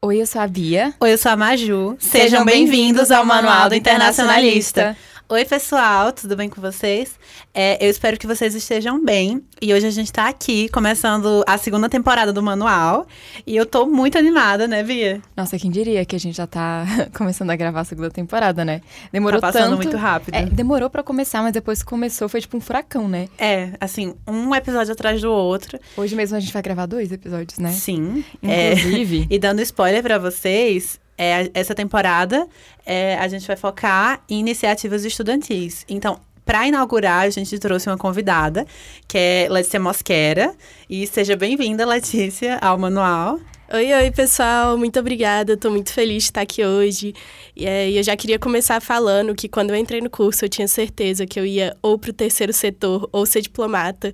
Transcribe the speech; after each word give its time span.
Oi, 0.00 0.22
eu 0.22 0.26
sou 0.26 0.40
a 0.40 0.46
Bia. 0.46 0.94
Oi, 1.00 1.12
eu 1.12 1.18
sou 1.18 1.32
a 1.32 1.36
Maju. 1.36 1.96
Sejam 1.98 2.44
bem-vindos 2.44 3.10
ao 3.10 3.24
Manual 3.24 3.68
do 3.68 3.74
Internacionalista. 3.74 4.96
Oi, 5.30 5.44
pessoal, 5.44 6.10
tudo 6.10 6.34
bem 6.34 6.48
com 6.48 6.58
vocês? 6.58 7.20
É, 7.52 7.84
eu 7.84 7.90
espero 7.90 8.16
que 8.16 8.26
vocês 8.26 8.54
estejam 8.54 9.04
bem. 9.04 9.44
E 9.60 9.74
hoje 9.74 9.86
a 9.86 9.90
gente 9.90 10.10
tá 10.10 10.26
aqui 10.26 10.70
começando 10.70 11.44
a 11.46 11.58
segunda 11.58 11.86
temporada 11.86 12.32
do 12.32 12.42
Manual. 12.42 13.06
E 13.46 13.54
eu 13.54 13.66
tô 13.66 13.84
muito 13.84 14.16
animada, 14.16 14.66
né, 14.66 14.82
Bia? 14.82 15.20
Nossa, 15.36 15.58
quem 15.58 15.70
diria 15.70 16.02
que 16.06 16.16
a 16.16 16.18
gente 16.18 16.34
já 16.34 16.46
tá 16.46 16.86
começando 17.12 17.50
a 17.50 17.56
gravar 17.56 17.80
a 17.80 17.84
segunda 17.84 18.08
temporada, 18.08 18.64
né? 18.64 18.80
Demorou 19.12 19.38
tá 19.38 19.48
passando 19.48 19.72
tanto. 19.72 19.82
muito 19.82 19.96
rápido. 19.98 20.34
É, 20.34 20.46
demorou 20.46 20.88
pra 20.88 21.02
começar, 21.02 21.42
mas 21.42 21.52
depois 21.52 21.82
que 21.82 21.88
começou 21.90 22.26
foi 22.26 22.40
tipo 22.40 22.56
um 22.56 22.60
furacão, 22.60 23.06
né? 23.06 23.28
É, 23.36 23.72
assim, 23.78 24.14
um 24.26 24.54
episódio 24.54 24.94
atrás 24.94 25.20
do 25.20 25.30
outro. 25.30 25.78
Hoje 25.94 26.16
mesmo 26.16 26.38
a 26.38 26.40
gente 26.40 26.54
vai 26.54 26.62
gravar 26.62 26.86
dois 26.86 27.12
episódios, 27.12 27.58
né? 27.58 27.70
Sim. 27.72 28.24
Inclusive. 28.42 29.26
É, 29.30 29.34
e 29.34 29.38
dando 29.38 29.60
spoiler 29.60 30.02
pra 30.02 30.16
vocês, 30.16 30.98
é, 31.18 31.50
essa 31.52 31.74
temporada 31.74 32.46
é, 32.86 33.16
a 33.18 33.26
gente 33.28 33.46
vai 33.46 33.56
focar 33.56 34.22
em 34.28 34.38
iniciativas 34.38 35.04
estudantis. 35.04 35.84
Então, 35.88 36.20
para 36.44 36.66
inaugurar, 36.66 37.26
a 37.26 37.30
gente 37.30 37.58
trouxe 37.58 37.90
uma 37.90 37.98
convidada, 37.98 38.66
que 39.06 39.18
é 39.18 39.48
Letícia 39.50 39.78
Mosquera. 39.78 40.54
E 40.88 41.06
seja 41.06 41.36
bem-vinda, 41.36 41.84
Letícia, 41.84 42.56
ao 42.62 42.78
Manual. 42.78 43.38
Oi, 43.70 43.92
oi, 43.92 44.10
pessoal. 44.10 44.78
Muito 44.78 44.98
obrigada. 44.98 45.52
Estou 45.52 45.70
muito 45.70 45.92
feliz 45.92 46.22
de 46.22 46.30
estar 46.30 46.40
aqui 46.40 46.64
hoje. 46.64 47.12
E 47.54 47.66
é, 47.66 47.90
eu 47.90 48.02
já 48.02 48.16
queria 48.16 48.38
começar 48.38 48.80
falando 48.80 49.34
que 49.34 49.46
quando 49.46 49.68
eu 49.68 49.76
entrei 49.76 50.00
no 50.00 50.08
curso, 50.08 50.46
eu 50.46 50.48
tinha 50.48 50.66
certeza 50.66 51.26
que 51.26 51.38
eu 51.38 51.44
ia 51.44 51.76
ou 51.82 51.98
para 51.98 52.08
o 52.08 52.14
terceiro 52.14 52.50
setor 52.50 53.06
ou 53.12 53.26
ser 53.26 53.42
diplomata. 53.42 54.10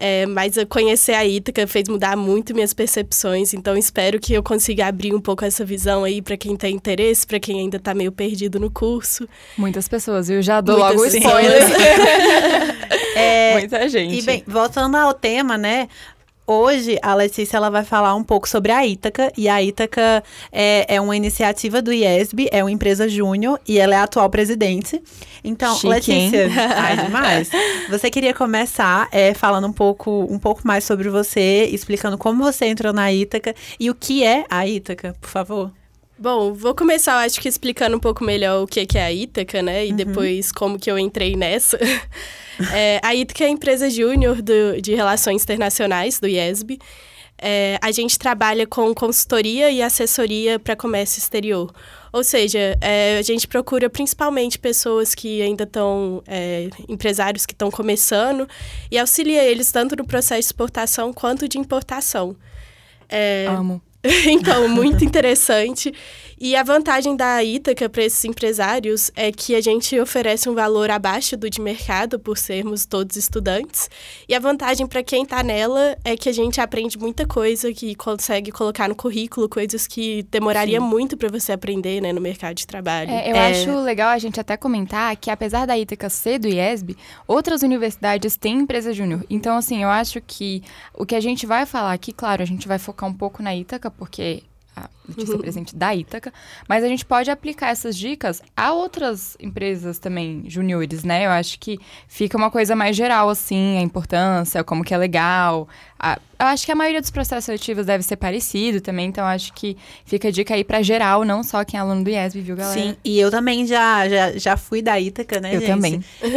É, 0.00 0.26
mas 0.26 0.54
conhecer 0.68 1.12
a 1.12 1.26
Ítaca 1.26 1.66
fez 1.66 1.88
mudar 1.88 2.16
muito 2.16 2.54
minhas 2.54 2.72
percepções, 2.72 3.52
então 3.52 3.76
espero 3.76 4.20
que 4.20 4.32
eu 4.32 4.42
consiga 4.42 4.86
abrir 4.86 5.14
um 5.14 5.20
pouco 5.20 5.44
essa 5.44 5.64
visão 5.64 6.04
aí 6.04 6.22
para 6.22 6.36
quem 6.36 6.56
tem 6.56 6.76
interesse, 6.76 7.26
para 7.26 7.40
quem 7.40 7.60
ainda 7.60 7.78
está 7.78 7.92
meio 7.94 8.12
perdido 8.12 8.60
no 8.60 8.70
curso. 8.70 9.28
Muitas 9.56 9.88
pessoas, 9.88 10.30
eu 10.30 10.40
já 10.40 10.60
dou 10.60 10.78
Muitas 10.78 10.94
logo 10.94 11.06
spoilers. 11.06 11.64
É, 13.18 13.54
Muita 13.54 13.88
gente. 13.88 14.16
E 14.16 14.22
bem, 14.22 14.44
voltando 14.46 14.96
ao 14.96 15.12
tema, 15.12 15.58
né? 15.58 15.88
Hoje 16.50 16.98
a 17.02 17.14
Letícia 17.14 17.58
ela 17.58 17.68
vai 17.68 17.84
falar 17.84 18.14
um 18.14 18.24
pouco 18.24 18.48
sobre 18.48 18.72
a 18.72 18.86
Ítaca. 18.86 19.30
E 19.36 19.50
a 19.50 19.62
Ítaca 19.62 20.24
é, 20.50 20.94
é 20.94 20.98
uma 20.98 21.14
iniciativa 21.14 21.82
do 21.82 21.92
IESB, 21.92 22.48
é 22.50 22.64
uma 22.64 22.70
empresa 22.70 23.06
júnior 23.06 23.60
e 23.68 23.78
ela 23.78 23.94
é 23.94 23.98
a 23.98 24.04
atual 24.04 24.30
presidente. 24.30 25.02
Então, 25.44 25.74
Chique, 25.74 25.88
Letícia, 25.88 26.48
ai, 26.74 26.96
demais. 27.04 27.50
Você 27.90 28.10
queria 28.10 28.32
começar 28.32 29.08
é, 29.12 29.34
falando 29.34 29.66
um 29.66 29.72
pouco, 29.74 30.26
um 30.30 30.38
pouco 30.38 30.62
mais 30.64 30.84
sobre 30.84 31.10
você, 31.10 31.68
explicando 31.70 32.16
como 32.16 32.42
você 32.42 32.64
entrou 32.64 32.94
na 32.94 33.12
Ítaca 33.12 33.54
e 33.78 33.90
o 33.90 33.94
que 33.94 34.24
é 34.24 34.46
a 34.48 34.66
Ítaca, 34.66 35.14
por 35.20 35.28
favor. 35.28 35.70
Bom, 36.18 36.52
vou 36.52 36.74
começar, 36.74 37.18
acho 37.18 37.40
que 37.40 37.48
explicando 37.48 37.96
um 37.96 38.00
pouco 38.00 38.24
melhor 38.24 38.64
o 38.64 38.66
que 38.66 38.84
que 38.84 38.98
é 38.98 39.04
a 39.04 39.12
Ítaca, 39.12 39.62
né? 39.62 39.86
E 39.86 39.92
depois 39.92 40.50
como 40.50 40.78
que 40.78 40.90
eu 40.90 40.98
entrei 40.98 41.36
nessa. 41.36 41.78
É, 42.74 42.98
a 43.04 43.14
Ítaca 43.14 43.44
é 43.44 43.46
a 43.46 43.50
empresa 43.50 43.88
júnior 43.88 44.42
de 44.42 44.92
relações 44.92 45.44
internacionais 45.44 46.18
do 46.18 46.26
IESB. 46.26 46.80
É, 47.40 47.78
a 47.80 47.92
gente 47.92 48.18
trabalha 48.18 48.66
com 48.66 48.92
consultoria 48.92 49.70
e 49.70 49.80
assessoria 49.80 50.58
para 50.58 50.74
comércio 50.74 51.20
exterior. 51.20 51.72
Ou 52.12 52.24
seja, 52.24 52.76
é, 52.80 53.16
a 53.16 53.22
gente 53.22 53.46
procura 53.46 53.88
principalmente 53.88 54.58
pessoas 54.58 55.14
que 55.14 55.40
ainda 55.40 55.62
estão, 55.62 56.20
é, 56.26 56.68
empresários 56.88 57.46
que 57.46 57.52
estão 57.52 57.70
começando, 57.70 58.48
e 58.90 58.98
auxilia 58.98 59.44
eles 59.44 59.70
tanto 59.70 59.94
no 59.94 60.04
processo 60.04 60.40
de 60.40 60.46
exportação 60.46 61.12
quanto 61.12 61.48
de 61.48 61.58
importação. 61.58 62.34
É, 63.08 63.46
Amo. 63.48 63.80
então, 64.28 64.68
muito 64.68 65.04
interessante. 65.04 65.92
E 66.40 66.54
a 66.54 66.62
vantagem 66.62 67.16
da 67.16 67.42
Ítaca 67.42 67.88
para 67.88 68.04
esses 68.04 68.24
empresários 68.24 69.10
é 69.16 69.32
que 69.32 69.56
a 69.56 69.60
gente 69.60 69.98
oferece 69.98 70.48
um 70.48 70.54
valor 70.54 70.88
abaixo 70.90 71.36
do 71.36 71.50
de 71.50 71.60
mercado 71.60 72.18
por 72.20 72.38
sermos 72.38 72.86
todos 72.86 73.16
estudantes. 73.16 73.90
E 74.28 74.34
a 74.34 74.38
vantagem 74.38 74.86
para 74.86 75.02
quem 75.02 75.24
está 75.24 75.42
nela 75.42 75.96
é 76.04 76.16
que 76.16 76.28
a 76.28 76.32
gente 76.32 76.60
aprende 76.60 76.96
muita 76.96 77.26
coisa 77.26 77.72
que 77.72 77.94
consegue 77.96 78.52
colocar 78.52 78.88
no 78.88 78.94
currículo, 78.94 79.48
coisas 79.48 79.86
que 79.88 80.22
demoraria 80.30 80.80
muito 80.80 81.16
para 81.16 81.28
você 81.28 81.50
aprender 81.52 82.00
né, 82.00 82.12
no 82.12 82.20
mercado 82.20 82.54
de 82.54 82.66
trabalho. 82.66 83.10
É, 83.10 83.30
eu 83.32 83.34
É. 83.36 83.50
acho 83.50 83.76
legal 83.80 84.10
a 84.10 84.18
gente 84.18 84.38
até 84.38 84.56
comentar 84.56 85.16
que, 85.16 85.30
apesar 85.30 85.66
da 85.66 85.76
Ítaca 85.76 86.08
ser 86.08 86.38
do 86.38 86.46
IESB, 86.46 86.96
outras 87.26 87.62
universidades 87.62 88.36
têm 88.36 88.60
empresa 88.60 88.92
júnior. 88.92 89.24
Então, 89.28 89.56
assim, 89.56 89.82
eu 89.82 89.88
acho 89.88 90.20
que 90.20 90.62
o 90.94 91.04
que 91.04 91.16
a 91.16 91.20
gente 91.20 91.46
vai 91.46 91.66
falar 91.66 91.92
aqui, 91.92 92.12
claro, 92.12 92.42
a 92.42 92.46
gente 92.46 92.68
vai 92.68 92.78
focar 92.78 93.08
um 93.08 93.14
pouco 93.14 93.42
na 93.42 93.56
Ítaca, 93.56 93.90
porque 93.90 94.42
a 94.84 94.90
Letícia 95.08 95.34
é 95.34 95.38
presidente 95.38 95.74
da 95.76 95.94
Ítaca, 95.94 96.32
mas 96.68 96.84
a 96.84 96.88
gente 96.88 97.04
pode 97.04 97.30
aplicar 97.30 97.68
essas 97.70 97.96
dicas 97.96 98.42
a 98.56 98.72
outras 98.72 99.36
empresas 99.40 99.98
também 99.98 100.44
juniores, 100.46 101.04
né? 101.04 101.26
Eu 101.26 101.30
acho 101.30 101.58
que 101.58 101.78
fica 102.06 102.36
uma 102.36 102.50
coisa 102.50 102.76
mais 102.76 102.94
geral, 102.96 103.28
assim, 103.28 103.78
a 103.78 103.80
importância, 103.80 104.62
como 104.64 104.84
que 104.84 104.92
é 104.94 104.98
legal. 104.98 105.68
A- 105.98 106.18
eu 106.38 106.46
acho 106.46 106.64
que 106.64 106.70
a 106.70 106.76
maioria 106.76 107.00
dos 107.00 107.10
processos 107.10 107.44
seletivos 107.46 107.86
deve 107.86 108.04
ser 108.04 108.14
parecido 108.16 108.80
também, 108.80 109.06
então 109.06 109.26
acho 109.26 109.52
que 109.52 109.76
fica 110.04 110.28
a 110.28 110.30
dica 110.30 110.54
aí 110.54 110.62
pra 110.62 110.80
geral, 110.82 111.24
não 111.24 111.42
só 111.42 111.64
quem 111.64 111.76
é 111.78 111.80
aluno 111.80 112.04
do 112.04 112.10
IESB, 112.10 112.40
viu, 112.42 112.54
galera? 112.54 112.80
Sim, 112.80 112.96
e 113.04 113.18
eu 113.18 113.28
também 113.30 113.66
já, 113.66 114.08
já, 114.08 114.32
já 114.32 114.56
fui 114.56 114.80
da 114.80 115.00
Ítaca, 115.00 115.40
né, 115.40 115.56
Eu 115.56 115.60
gente? 115.60 115.68
também. 115.70 116.04
Eu, 116.22 116.28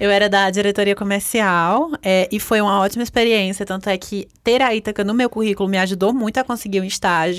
eu 0.00 0.10
era 0.10 0.28
da 0.28 0.48
diretoria 0.50 0.94
comercial 0.94 1.90
é, 2.02 2.28
e 2.32 2.40
foi 2.40 2.60
uma 2.60 2.80
ótima 2.80 3.02
experiência. 3.02 3.66
Tanto 3.66 3.88
é 3.90 3.98
que 3.98 4.26
ter 4.42 4.62
a 4.62 4.74
Ítaca 4.74 5.04
no 5.04 5.12
meu 5.12 5.28
currículo 5.28 5.68
me 5.68 5.76
ajudou 5.78 6.12
muito 6.14 6.38
a 6.38 6.44
conseguir 6.44 6.80
um 6.80 6.84
estágio. 6.84 7.33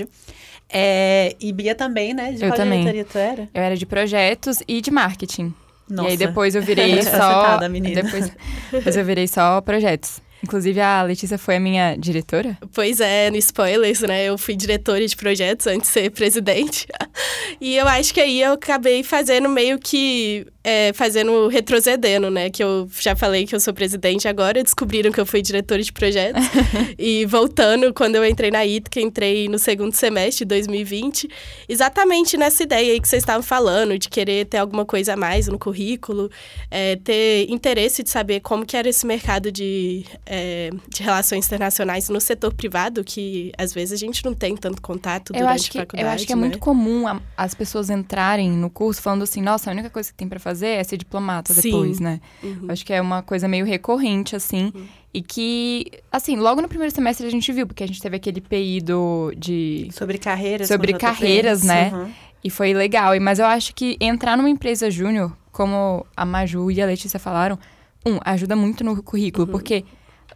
É, 0.69 1.35
e 1.39 1.51
Bia 1.53 1.75
também, 1.75 2.13
né? 2.13 2.31
De 2.31 2.43
Eu 2.43 2.49
qual 2.49 2.57
também. 2.57 2.79
diretoria 2.79 3.05
tu 3.05 3.17
era? 3.17 3.49
Eu 3.53 3.61
era 3.61 3.77
de 3.77 3.85
projetos 3.85 4.61
e 4.67 4.81
de 4.81 4.91
marketing. 4.91 5.53
Nossa. 5.89 6.09
E 6.09 6.11
aí 6.11 6.17
depois 6.17 6.55
eu 6.55 6.61
virei 6.61 7.01
só. 7.03 7.11
Cacetada, 7.11 7.69
menina. 7.69 8.01
Depois, 8.01 8.31
depois 8.71 8.97
eu 8.97 9.05
virei 9.05 9.27
só 9.27 9.61
projetos. 9.61 10.21
Inclusive 10.43 10.79
a 10.79 11.01
Letícia 11.01 11.37
foi 11.37 11.55
a 11.55 11.59
minha 11.59 11.95
diretora. 11.95 12.57
Pois 12.73 12.99
é, 12.99 13.31
no 13.31 13.37
spoilers, 13.37 14.01
né? 14.01 14.25
Eu 14.25 14.37
fui 14.37 14.55
diretora 14.55 15.05
de 15.07 15.15
projetos 15.15 15.65
antes 15.65 15.87
de 15.87 15.93
ser 15.93 16.11
presidente. 16.11 16.87
e 17.59 17.75
eu 17.75 17.87
acho 17.87 18.13
que 18.13 18.21
aí 18.21 18.41
eu 18.41 18.53
acabei 18.53 19.03
fazendo 19.03 19.49
meio 19.49 19.79
que. 19.79 20.45
É, 20.65 20.91
fazendo 20.93 21.47
retrocedendo, 21.47 22.31
né? 22.31 22.49
Que 22.49 22.63
eu 22.63 22.89
já 22.99 23.15
falei 23.15 23.45
que 23.45 23.53
eu 23.53 23.59
sou 23.59 23.71
presidente 23.71 24.27
agora, 24.27 24.63
descobriram 24.63 25.11
que 25.11 25.21
eu 25.21 25.25
fui 25.25 25.39
diretora 25.39 25.79
de 25.79 25.93
projetos. 25.93 26.43
e 26.97 27.23
voltando, 27.27 27.93
quando 27.93 28.15
eu 28.15 28.25
entrei 28.25 28.49
na 28.49 28.65
ITCA, 28.65 28.99
entrei 28.99 29.47
no 29.47 29.59
segundo 29.59 29.93
semestre 29.93 30.39
de 30.39 30.45
2020, 30.45 31.29
exatamente 31.69 32.35
nessa 32.35 32.63
ideia 32.63 32.93
aí 32.93 32.99
que 32.99 33.07
vocês 33.07 33.21
estavam 33.21 33.43
falando, 33.43 33.99
de 33.99 34.09
querer 34.09 34.45
ter 34.45 34.57
alguma 34.57 34.83
coisa 34.83 35.13
a 35.13 35.15
mais 35.15 35.47
no 35.47 35.59
currículo, 35.59 36.31
é, 36.71 36.95
ter 36.95 37.45
interesse 37.47 38.01
de 38.01 38.09
saber 38.09 38.39
como 38.39 38.65
que 38.65 38.75
era 38.75 38.89
esse 38.89 39.05
mercado 39.05 39.51
de, 39.51 40.03
é, 40.25 40.71
de 40.89 41.03
relações 41.03 41.45
internacionais 41.45 42.09
no 42.09 42.19
setor 42.19 42.51
privado, 42.51 43.03
que 43.03 43.51
às 43.55 43.71
vezes 43.71 43.93
a 43.93 44.03
gente 44.03 44.25
não 44.25 44.33
tem 44.33 44.57
tanto 44.57 44.81
contato 44.81 45.31
Eu 45.31 45.41
durante 45.41 45.59
acho, 45.59 45.71
que, 45.71 45.77
a 45.77 45.81
eu 45.81 45.85
faculdade. 45.85 46.15
acho 46.15 46.25
que 46.25 46.33
é 46.33 46.35
né? 46.35 46.41
muito 46.41 46.57
comum 46.57 47.03
as 47.37 47.53
pessoas 47.53 47.91
entrarem 47.91 48.49
no 48.49 48.71
curso 48.71 48.99
falando 48.99 49.21
assim, 49.21 49.43
nossa, 49.43 49.69
a 49.69 49.73
única 49.73 49.91
coisa 49.91 50.09
que 50.09 50.15
tem 50.15 50.27
pra 50.27 50.39
fazer 50.39 50.54
é 50.61 50.83
ser 50.83 50.97
diplomata 50.97 51.53
Sim. 51.53 51.61
depois, 51.61 51.99
né? 51.99 52.19
Uhum. 52.43 52.65
Acho 52.69 52.85
que 52.85 52.93
é 52.93 53.01
uma 53.01 53.21
coisa 53.21 53.47
meio 53.47 53.65
recorrente, 53.65 54.35
assim. 54.35 54.71
E 55.13 55.21
que, 55.21 55.89
assim, 56.11 56.35
logo 56.35 56.61
no 56.61 56.67
primeiro 56.67 56.93
semestre 56.93 57.25
a 57.25 57.29
gente 57.29 57.51
viu, 57.53 57.65
porque 57.65 57.83
a 57.83 57.87
gente 57.87 58.01
teve 58.01 58.17
aquele 58.17 58.41
PI 58.41 58.81
do, 58.81 59.31
de 59.37 59.87
Sobre 59.91 60.17
carreiras. 60.17 60.67
Sobre 60.67 60.93
carreiras, 60.93 61.63
né? 61.63 61.91
Uhum. 61.93 62.09
E 62.43 62.49
foi 62.49 62.73
legal. 62.73 63.15
E- 63.15 63.19
Mas 63.19 63.39
eu 63.39 63.45
acho 63.45 63.73
que 63.73 63.97
entrar 63.99 64.35
numa 64.35 64.49
empresa 64.49 64.91
júnior, 64.91 65.35
como 65.51 66.05
a 66.15 66.25
Maju 66.25 66.69
e 66.69 66.81
a 66.81 66.85
Letícia 66.85 67.19
falaram, 67.19 67.57
um, 68.05 68.19
ajuda 68.25 68.55
muito 68.55 68.83
no 68.83 69.01
currículo, 69.01 69.47
porque 69.47 69.85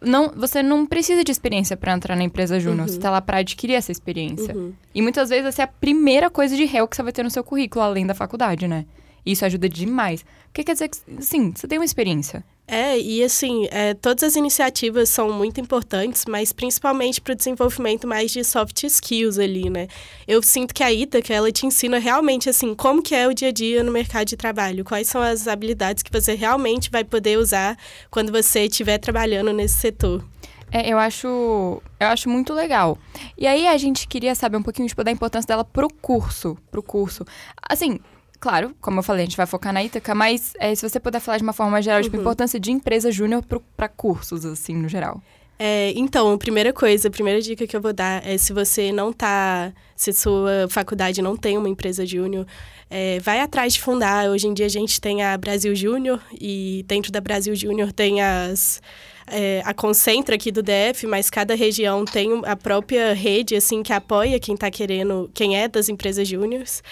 não, 0.02 0.32
você 0.34 0.62
não 0.62 0.86
precisa 0.86 1.22
de 1.22 1.30
experiência 1.30 1.76
para 1.76 1.92
entrar 1.92 2.16
na 2.16 2.24
empresa 2.24 2.58
júnior. 2.58 2.88
Você 2.88 2.98
tá 2.98 3.10
lá 3.10 3.20
para 3.20 3.38
adquirir 3.38 3.74
essa 3.74 3.92
experiência. 3.92 4.56
Uhum. 4.56 4.72
E 4.94 5.02
muitas 5.02 5.28
vezes 5.28 5.46
essa 5.46 5.62
é 5.62 5.64
a 5.64 5.68
primeira 5.68 6.30
coisa 6.30 6.56
de 6.56 6.64
réu 6.64 6.88
que 6.88 6.96
você 6.96 7.02
vai 7.02 7.12
ter 7.12 7.22
no 7.22 7.30
seu 7.30 7.44
currículo, 7.44 7.84
além 7.84 8.06
da 8.06 8.14
faculdade, 8.14 8.66
né? 8.66 8.86
Isso 9.24 9.44
ajuda 9.44 9.68
demais. 9.68 10.24
Porque 10.46 10.64
quer 10.64 10.72
dizer 10.72 10.88
que, 10.88 10.98
sim, 11.22 11.52
você 11.54 11.68
tem 11.68 11.78
uma 11.78 11.84
experiência. 11.84 12.44
É, 12.72 12.96
e 12.96 13.24
assim, 13.24 13.66
é, 13.72 13.94
todas 13.94 14.22
as 14.22 14.36
iniciativas 14.36 15.08
são 15.08 15.32
muito 15.32 15.60
importantes, 15.60 16.24
mas 16.28 16.52
principalmente 16.52 17.20
para 17.20 17.32
o 17.32 17.34
desenvolvimento 17.34 18.06
mais 18.06 18.30
de 18.30 18.44
soft 18.44 18.84
skills 18.84 19.40
ali, 19.40 19.68
né? 19.68 19.88
Eu 20.26 20.40
sinto 20.40 20.72
que 20.72 20.84
a 20.84 20.92
Ítaca, 20.92 21.34
ela 21.34 21.50
te 21.50 21.66
ensina 21.66 21.98
realmente, 21.98 22.48
assim, 22.48 22.72
como 22.72 23.02
que 23.02 23.12
é 23.12 23.26
o 23.26 23.34
dia 23.34 23.48
a 23.48 23.52
dia 23.52 23.82
no 23.82 23.90
mercado 23.90 24.28
de 24.28 24.36
trabalho, 24.36 24.84
quais 24.84 25.08
são 25.08 25.20
as 25.20 25.48
habilidades 25.48 26.04
que 26.04 26.12
você 26.12 26.34
realmente 26.34 26.92
vai 26.92 27.02
poder 27.02 27.38
usar 27.38 27.76
quando 28.08 28.30
você 28.30 28.66
estiver 28.66 28.98
trabalhando 28.98 29.52
nesse 29.52 29.74
setor. 29.74 30.24
É, 30.70 30.88
eu 30.88 30.98
acho, 30.98 31.82
eu 31.98 32.06
acho 32.06 32.28
muito 32.28 32.54
legal. 32.54 32.96
E 33.36 33.48
aí 33.48 33.66
a 33.66 33.76
gente 33.76 34.06
queria 34.06 34.36
saber 34.36 34.56
um 34.56 34.62
pouquinho 34.62 34.86
tipo, 34.86 35.02
da 35.02 35.10
importância 35.10 35.48
dela 35.48 35.64
pro 35.64 35.88
curso, 35.88 36.56
pro 36.70 36.84
curso. 36.84 37.24
Assim, 37.68 37.98
claro, 38.40 38.74
como 38.80 38.98
eu 38.98 39.02
falei, 39.02 39.22
a 39.22 39.26
gente 39.26 39.36
vai 39.36 39.46
focar 39.46 39.72
na 39.72 39.84
Ítaca, 39.84 40.14
mas 40.14 40.54
é, 40.58 40.74
se 40.74 40.88
você 40.88 40.98
puder 40.98 41.20
falar 41.20 41.36
de 41.36 41.44
uma 41.44 41.52
forma 41.52 41.80
geral, 41.82 42.02
tipo, 42.02 42.16
a 42.16 42.20
importância 42.20 42.58
de 42.58 42.72
empresa 42.72 43.12
júnior 43.12 43.44
pra 43.76 43.88
cursos, 43.88 44.44
assim, 44.46 44.74
no 44.74 44.88
geral. 44.88 45.22
É, 45.62 45.92
então, 45.94 46.32
a 46.32 46.38
primeira 46.38 46.72
coisa, 46.72 47.08
a 47.08 47.10
primeira 47.10 47.38
dica 47.38 47.66
que 47.66 47.76
eu 47.76 47.82
vou 47.82 47.92
dar 47.92 48.26
é 48.26 48.38
se 48.38 48.50
você 48.50 48.90
não 48.90 49.12
tá. 49.12 49.74
Se 49.94 50.10
sua 50.10 50.66
faculdade 50.70 51.20
não 51.20 51.36
tem 51.36 51.58
uma 51.58 51.68
empresa 51.68 52.06
júnior, 52.06 52.46
é, 52.88 53.20
vai 53.20 53.40
atrás 53.40 53.74
de 53.74 53.80
fundar. 53.82 54.30
Hoje 54.30 54.46
em 54.46 54.54
dia 54.54 54.64
a 54.64 54.70
gente 54.70 54.98
tem 54.98 55.22
a 55.22 55.36
Brasil 55.36 55.74
Júnior 55.76 56.18
e 56.32 56.82
dentro 56.88 57.12
da 57.12 57.20
Brasil 57.20 57.54
Júnior 57.54 57.92
tem 57.92 58.22
as. 58.22 58.80
É, 59.30 59.62
a 59.64 59.72
Concentra 59.72 60.34
aqui 60.34 60.50
do 60.50 60.62
DF, 60.62 61.06
mas 61.06 61.30
cada 61.30 61.54
região 61.54 62.04
tem 62.04 62.42
a 62.44 62.56
própria 62.56 63.14
rede 63.14 63.54
assim 63.54 63.82
que 63.82 63.92
apoia 63.92 64.40
quem 64.40 64.54
está 64.54 64.70
querendo, 64.70 65.30
quem 65.32 65.56
é 65.56 65.68
das 65.68 65.88
empresas 65.88 66.26
júniores. 66.26 66.82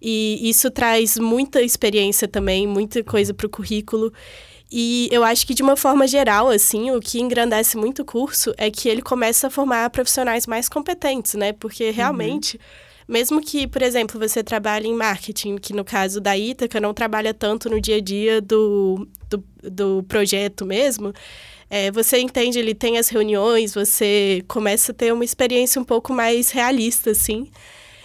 E 0.00 0.48
isso 0.48 0.70
traz 0.70 1.16
muita 1.16 1.62
experiência 1.62 2.26
também, 2.26 2.66
muita 2.66 3.04
coisa 3.04 3.32
para 3.32 3.46
o 3.46 3.50
currículo. 3.50 4.12
E 4.70 5.08
eu 5.12 5.22
acho 5.22 5.46
que, 5.46 5.52
de 5.54 5.62
uma 5.62 5.76
forma 5.76 6.08
geral, 6.08 6.48
assim, 6.48 6.90
o 6.90 6.98
que 6.98 7.20
engrandece 7.20 7.76
muito 7.76 8.02
o 8.02 8.04
curso 8.04 8.54
é 8.56 8.70
que 8.70 8.88
ele 8.88 9.02
começa 9.02 9.46
a 9.46 9.50
formar 9.50 9.90
profissionais 9.90 10.46
mais 10.46 10.68
competentes, 10.68 11.34
né? 11.34 11.52
Porque 11.52 11.90
realmente. 11.90 12.56
Uhum. 12.56 12.92
Mesmo 13.08 13.40
que, 13.42 13.66
por 13.66 13.82
exemplo, 13.82 14.18
você 14.18 14.42
trabalhe 14.42 14.88
em 14.88 14.94
marketing, 14.94 15.56
que 15.56 15.74
no 15.74 15.84
caso 15.84 16.20
da 16.20 16.38
Ítaca 16.38 16.80
não 16.80 16.94
trabalha 16.94 17.34
tanto 17.34 17.68
no 17.68 17.80
dia 17.80 17.96
a 17.96 18.00
dia 18.00 18.40
do, 18.40 19.06
do, 19.28 19.44
do 19.70 20.04
projeto 20.04 20.64
mesmo, 20.64 21.12
é, 21.74 21.90
você 21.90 22.18
entende, 22.18 22.58
ele 22.58 22.74
tem 22.74 22.98
as 22.98 23.08
reuniões, 23.08 23.72
você 23.72 24.44
começa 24.46 24.92
a 24.92 24.94
ter 24.94 25.10
uma 25.10 25.24
experiência 25.24 25.80
um 25.80 25.84
pouco 25.84 26.12
mais 26.12 26.50
realista, 26.50 27.12
assim. 27.12 27.50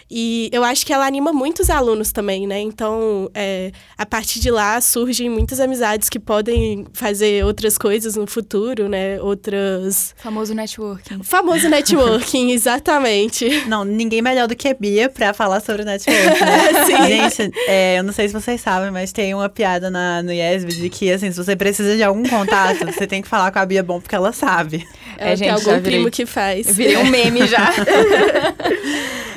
E 0.09 0.49
eu 0.53 0.63
acho 0.63 0.85
que 0.85 0.93
ela 0.93 1.05
anima 1.05 1.33
muitos 1.33 1.69
alunos 1.69 2.11
também, 2.13 2.47
né? 2.47 2.59
Então, 2.59 3.29
é, 3.33 3.71
a 3.97 4.05
partir 4.05 4.39
de 4.39 4.49
lá 4.49 4.79
surgem 4.79 5.29
muitas 5.29 5.59
amizades 5.59 6.07
que 6.07 6.19
podem 6.19 6.85
fazer 6.93 7.43
outras 7.43 7.77
coisas 7.77 8.15
no 8.15 8.25
futuro, 8.25 8.87
né? 8.87 9.21
Outras. 9.21 10.15
Famoso 10.17 10.53
networking. 10.53 11.21
Famoso 11.23 11.67
networking, 11.67 12.51
exatamente. 12.55 13.65
Não, 13.67 13.83
ninguém 13.83 14.21
melhor 14.21 14.47
do 14.47 14.55
que 14.55 14.69
a 14.69 14.73
Bia 14.73 15.09
pra 15.09 15.33
falar 15.33 15.59
sobre 15.59 15.83
networking. 15.83 16.45
Né? 16.45 16.85
Sim. 16.87 17.07
Gente, 17.07 17.51
é, 17.67 17.99
eu 17.99 18.03
não 18.03 18.13
sei 18.13 18.27
se 18.29 18.33
vocês 18.33 18.61
sabem, 18.61 18.91
mas 18.91 19.11
tem 19.11 19.33
uma 19.33 19.49
piada 19.49 19.89
na, 19.89 20.23
no 20.23 20.31
IESB 20.31 20.73
de 20.73 20.89
que, 20.89 21.11
assim, 21.11 21.31
se 21.31 21.37
você 21.37 21.55
precisa 21.55 21.97
de 21.97 22.03
algum 22.03 22.23
contato, 22.23 22.85
você 22.87 23.05
tem 23.05 23.21
que 23.21 23.27
falar 23.27 23.51
com 23.51 23.59
a 23.59 23.65
Bia 23.65 23.83
Bom, 23.83 23.99
porque 23.99 24.15
ela 24.15 24.31
sabe. 24.31 24.87
É, 25.17 25.33
é 25.33 25.35
gente, 25.35 25.39
tem 25.39 25.71
algum 25.71 25.83
primo 25.83 26.09
que 26.09 26.25
faz. 26.25 26.67
Eu 26.69 26.73
virei 26.73 26.97
um 26.97 27.09
meme 27.09 27.45
já. 27.45 27.73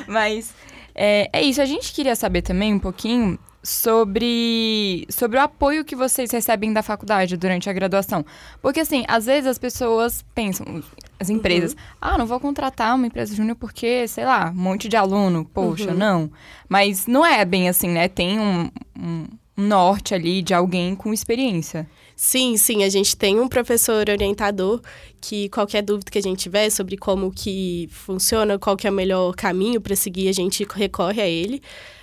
Mas 0.07 0.60
é, 0.95 1.29
é 1.33 1.43
isso, 1.43 1.61
a 1.61 1.67
gente 1.67 1.93
queria 1.93 2.17
saber 2.17 2.43
também 2.43 2.75
um 2.75 2.79
pouquinho 2.79 3.39
sobre, 3.63 5.07
sobre 5.11 5.39
o 5.39 5.41
apoio 5.41 5.85
que 5.85 5.95
vocês 5.95 6.31
recebem 6.31 6.73
da 6.73 6.83
faculdade 6.83 7.37
durante 7.37 7.69
a 7.69 7.73
graduação. 7.73 8.25
Porque, 8.63 8.81
assim, 8.81 9.05
às 9.07 9.27
vezes 9.27 9.47
as 9.47 9.59
pessoas 9.59 10.25
pensam, 10.35 10.83
as 11.19 11.29
empresas, 11.29 11.73
uhum. 11.73 11.79
ah, 12.01 12.19
não 12.19 12.27
vou 12.27 12.41
contratar 12.41 12.95
uma 12.95 13.07
empresa 13.07 13.35
júnior 13.35 13.57
porque, 13.57 14.09
sei 14.09 14.25
lá, 14.25 14.51
um 14.51 14.61
monte 14.61 14.89
de 14.89 14.97
aluno, 14.97 15.45
poxa, 15.45 15.91
uhum. 15.91 15.97
não. 15.97 16.31
Mas 16.69 17.07
não 17.07 17.25
é 17.25 17.45
bem 17.45 17.69
assim, 17.69 17.89
né? 17.89 18.09
Tem 18.09 18.41
um, 18.41 18.71
um 18.99 19.27
norte 19.57 20.15
ali 20.15 20.41
de 20.41 20.55
alguém 20.55 20.95
com 20.95 21.13
experiência. 21.13 21.87
Sim, 22.23 22.59
sim, 22.59 22.85
a 22.85 22.89
gente 22.91 23.17
tem 23.17 23.41
um 23.41 23.49
professor 23.49 24.07
orientador 24.11 24.83
que 25.23 25.49
qualquer 25.49 25.81
dúvida 25.81 26.11
que 26.11 26.19
a 26.19 26.23
gente 26.23 26.39
tiver 26.41 26.69
sobre 26.69 26.99
como 26.99 27.33
que 27.33 27.89
funciona, 27.91 28.59
qual 28.59 28.77
que 28.77 28.87
é 28.87 28.91
o 28.91 28.93
melhor 28.93 29.35
caminho 29.35 29.81
para 29.81 29.97
seguir, 29.97 30.29
a 30.29 30.33
gente 30.33 30.67
recorre 30.71 31.23
a 31.23 31.27
ele. 31.27 31.63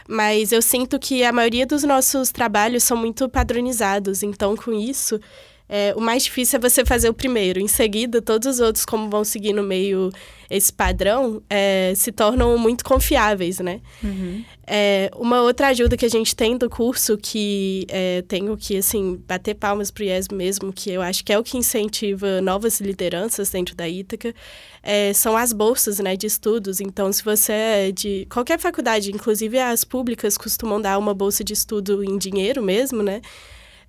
Mas 0.10 0.52
eu 0.52 0.60
sinto 0.60 0.98
que 0.98 1.24
a 1.24 1.32
maioria 1.32 1.68
dos 1.68 1.84
nossos 1.84 2.32
trabalhos 2.32 2.84
são 2.84 2.98
muito 2.98 3.30
padronizados, 3.30 4.24
então 4.24 4.58
com 4.58 4.74
isso 4.74 5.20
é, 5.70 5.94
o 5.98 6.02
mais 6.02 6.24
difícil 6.24 6.58
é 6.58 6.62
você 6.62 6.86
fazer 6.86 7.10
o 7.10 7.14
primeiro. 7.14 7.60
Em 7.60 7.68
seguida, 7.68 8.22
todos 8.22 8.48
os 8.48 8.60
outros, 8.60 8.86
como 8.86 9.10
vão 9.10 9.24
seguir 9.24 9.52
no 9.52 9.64
meio 9.64 10.12
esse 10.50 10.72
padrão, 10.72 11.42
é, 11.50 11.92
se 11.94 12.10
tornam 12.10 12.58
muito 12.58 12.86
confiáveis, 12.86 13.60
né? 13.60 13.82
Uhum. 14.02 14.46
É, 14.66 15.12
uma 15.16 15.42
outra 15.42 15.68
ajuda 15.68 15.98
que 15.98 16.06
a 16.06 16.10
gente 16.10 16.34
tem 16.34 16.58
do 16.58 16.70
curso, 16.70 17.18
que 17.18 17.86
é, 17.90 18.22
tenho 18.30 18.56
que, 18.56 18.78
assim, 18.78 19.22
bater 19.28 19.56
palmas 19.56 19.92
pro 19.92 20.06
IES 20.06 20.30
mesmo, 20.30 20.72
que 20.72 20.90
eu 20.90 21.02
acho 21.02 21.24
que 21.26 21.34
é 21.34 21.40
o 21.40 21.44
que 21.44 21.58
incentiva 21.58 22.40
novas 22.40 22.80
lideranças 22.80 23.50
dentro 23.50 23.76
da 23.76 23.90
Ítaca, 23.90 24.34
é, 24.82 25.12
são 25.12 25.36
as 25.36 25.52
bolsas, 25.52 26.00
né, 26.00 26.16
de 26.16 26.28
estudos. 26.28 26.80
Então, 26.80 27.12
se 27.12 27.24
você 27.26 27.52
é 27.52 27.92
de 27.92 28.26
qualquer 28.32 28.58
faculdade, 28.58 29.12
inclusive 29.12 29.60
as 29.60 29.84
públicas 29.84 30.38
costumam 30.38 30.80
dar 30.80 30.98
uma 30.98 31.14
bolsa 31.14 31.44
de 31.44 31.52
estudo 31.52 32.06
em 32.06 32.18
dinheiro 32.18 32.64
mesmo, 32.64 33.04
né? 33.04 33.22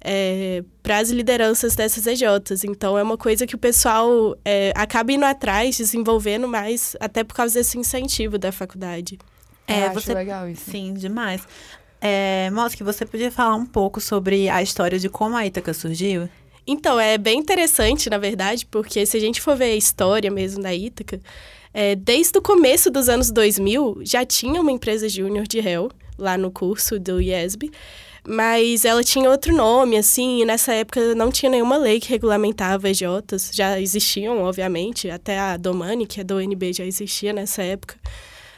É, 0.01 0.63
para 0.83 0.99
as 0.99 1.11
lideranças 1.11 1.75
dessas 1.75 2.07
EJs. 2.07 2.65
Então, 2.65 2.97
é 2.97 3.03
uma 3.03 3.17
coisa 3.17 3.47
que 3.47 3.55
o 3.55 3.59
pessoal 3.59 4.37
é, 4.45 4.73
acaba 4.75 5.13
indo 5.13 5.25
atrás, 5.25 5.77
desenvolvendo 5.77 6.47
mais, 6.47 6.97
até 7.01 7.25
por 7.25 7.35
causa 7.35 7.55
desse 7.55 7.79
incentivo 7.79 8.39
da 8.39 8.53
faculdade. 8.53 9.19
É, 9.67 9.87
Eu 9.87 9.93
você... 9.93 10.15
legal 10.15 10.49
isso. 10.49 10.71
Sim, 10.71 10.95
demais. 10.95 11.43
É, 12.01 12.49
que 12.77 12.85
você 12.85 13.05
podia 13.05 13.31
falar 13.31 13.57
um 13.57 13.67
pouco 13.67 14.01
sobre 14.01 14.49
a 14.49 14.63
história 14.63 14.99
de 14.99 15.09
como 15.09 15.37
a 15.37 15.45
Ítaca 15.45 15.75
surgiu? 15.75 16.29
Então, 16.67 17.01
é 17.01 17.17
bem 17.19 17.39
interessante, 17.39 18.11
na 18.11 18.19
verdade, 18.19 18.67
porque 18.67 19.05
se 19.05 19.17
a 19.17 19.21
gente 19.21 19.41
for 19.41 19.57
ver 19.57 19.73
a 19.73 19.77
história 19.77 20.31
mesmo 20.31 20.63
da 20.63 20.73
Ítaca, 20.75 21.21
é, 21.73 21.95
desde 21.95 22.39
o 22.39 22.43
começo 22.43 22.91
dos 22.91 23.09
anos 23.09 23.31
2000, 23.31 24.01
já 24.03 24.25
tinha 24.25 24.61
uma 24.61 24.71
empresa 24.71 25.09
júnior 25.09 25.47
de 25.47 25.61
réu 25.61 25.91
lá 26.19 26.37
no 26.37 26.51
curso 26.51 26.99
do 26.99 27.21
IESB, 27.21 27.71
mas 28.29 28.85
ela 28.85 29.03
tinha 29.03 29.31
outro 29.31 29.57
nome, 29.57 29.97
assim, 29.97 30.43
e 30.43 30.45
nessa 30.45 30.75
época 30.75 31.15
não 31.15 31.33
tinha 31.33 31.51
nenhuma 31.51 31.79
lei 31.79 31.99
que 31.99 32.11
regulamentava 32.11 32.91
EJs, 32.91 33.53
já 33.55 33.81
existiam, 33.81 34.43
obviamente, 34.43 35.09
até 35.09 35.39
a 35.39 35.57
Domani, 35.57 36.07
que 36.07 36.21
é 36.21 36.25
do 36.25 36.37
ONB, 36.37 36.75
já 36.75 36.85
existia 36.85 37.33
nessa 37.33 37.63
época, 37.63 37.97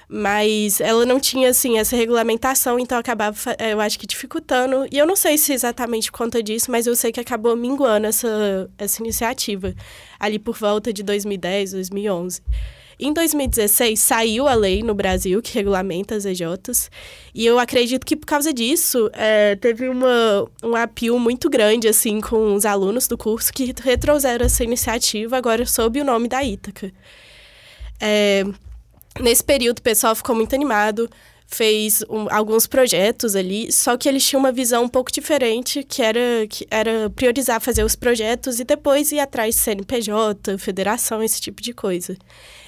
mas 0.09 0.81
ela 0.81 1.07
não 1.07 1.21
tinha, 1.21 1.51
assim, 1.51 1.79
essa 1.79 1.95
regulamentação, 1.95 2.81
então 2.81 2.99
acabava, 2.99 3.37
eu 3.61 3.81
acho 3.81 3.97
que 3.97 4.09
dificultando, 4.09 4.89
e 4.91 4.99
eu 4.99 5.07
não 5.07 5.15
sei 5.15 5.39
se 5.39 5.53
exatamente 5.53 6.11
por 6.11 6.19
conta 6.19 6.43
disso, 6.43 6.69
mas 6.69 6.89
eu 6.89 6.97
sei 6.97 7.13
que 7.13 7.21
acabou 7.21 7.55
minguando 7.55 8.09
essa, 8.09 8.69
essa 8.77 9.01
iniciativa, 9.01 9.73
ali 10.19 10.41
por 10.41 10.57
volta 10.57 10.93
de 10.93 11.05
2010, 11.05 11.71
2011. 11.71 12.43
Em 13.03 13.15
2016, 13.15 13.99
saiu 13.99 14.47
a 14.47 14.53
lei 14.53 14.83
no 14.83 14.95
Brasil 14.95 15.41
que 15.41 15.55
regulamenta 15.55 16.15
as 16.15 16.27
EJs. 16.27 16.91
E 17.35 17.47
eu 17.47 17.59
acredito 17.59 18.05
que 18.05 18.15
por 18.15 18.27
causa 18.27 18.53
disso, 18.53 19.09
é, 19.15 19.57
teve 19.57 19.89
uma, 19.89 20.47
um 20.63 20.77
apio 20.77 21.19
muito 21.19 21.49
grande, 21.49 21.89
assim, 21.89 22.21
com 22.21 22.55
os 22.55 22.67
alunos 22.67 23.09
do 23.09 23.17
curso 23.17 23.51
que 23.55 23.75
retrozeram 23.83 24.45
essa 24.45 24.63
iniciativa 24.63 25.35
agora 25.39 25.65
sob 25.65 25.99
o 25.99 26.05
nome 26.05 26.29
da 26.29 26.45
Ítaca. 26.45 26.93
É, 27.99 28.45
nesse 29.19 29.43
período, 29.43 29.79
o 29.79 29.83
pessoal 29.83 30.15
ficou 30.15 30.35
muito 30.35 30.55
animado 30.55 31.09
fez 31.51 32.05
um, 32.09 32.29
alguns 32.31 32.69
projetos 32.69 33.35
ali, 33.35 33.73
só 33.73 33.97
que 33.97 34.09
eles 34.09 34.25
tinham 34.25 34.39
uma 34.39 34.53
visão 34.53 34.85
um 34.85 34.89
pouco 34.89 35.11
diferente, 35.11 35.83
que 35.83 36.01
era, 36.01 36.47
que 36.49 36.65
era 36.71 37.11
priorizar 37.11 37.61
fazer 37.61 37.83
os 37.83 37.97
projetos 37.97 38.61
e 38.61 38.65
depois 38.65 39.11
ir 39.11 39.19
atrás 39.19 39.57
de 39.57 39.61
CNPJ, 39.61 40.57
federação, 40.59 41.21
esse 41.23 41.41
tipo 41.41 41.61
de 41.61 41.73
coisa. 41.73 42.17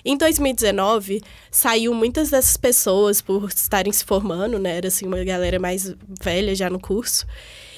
Em 0.04 0.16
2019, 0.16 1.22
saiu 1.48 1.94
muitas 1.94 2.30
dessas 2.30 2.56
pessoas 2.56 3.22
por 3.22 3.48
estarem 3.48 3.92
se 3.92 4.04
formando, 4.04 4.58
né? 4.58 4.78
Era 4.78 4.88
assim, 4.88 5.06
uma 5.06 5.22
galera 5.22 5.60
mais 5.60 5.94
velha 6.20 6.52
já 6.52 6.68
no 6.68 6.80
curso. 6.80 7.24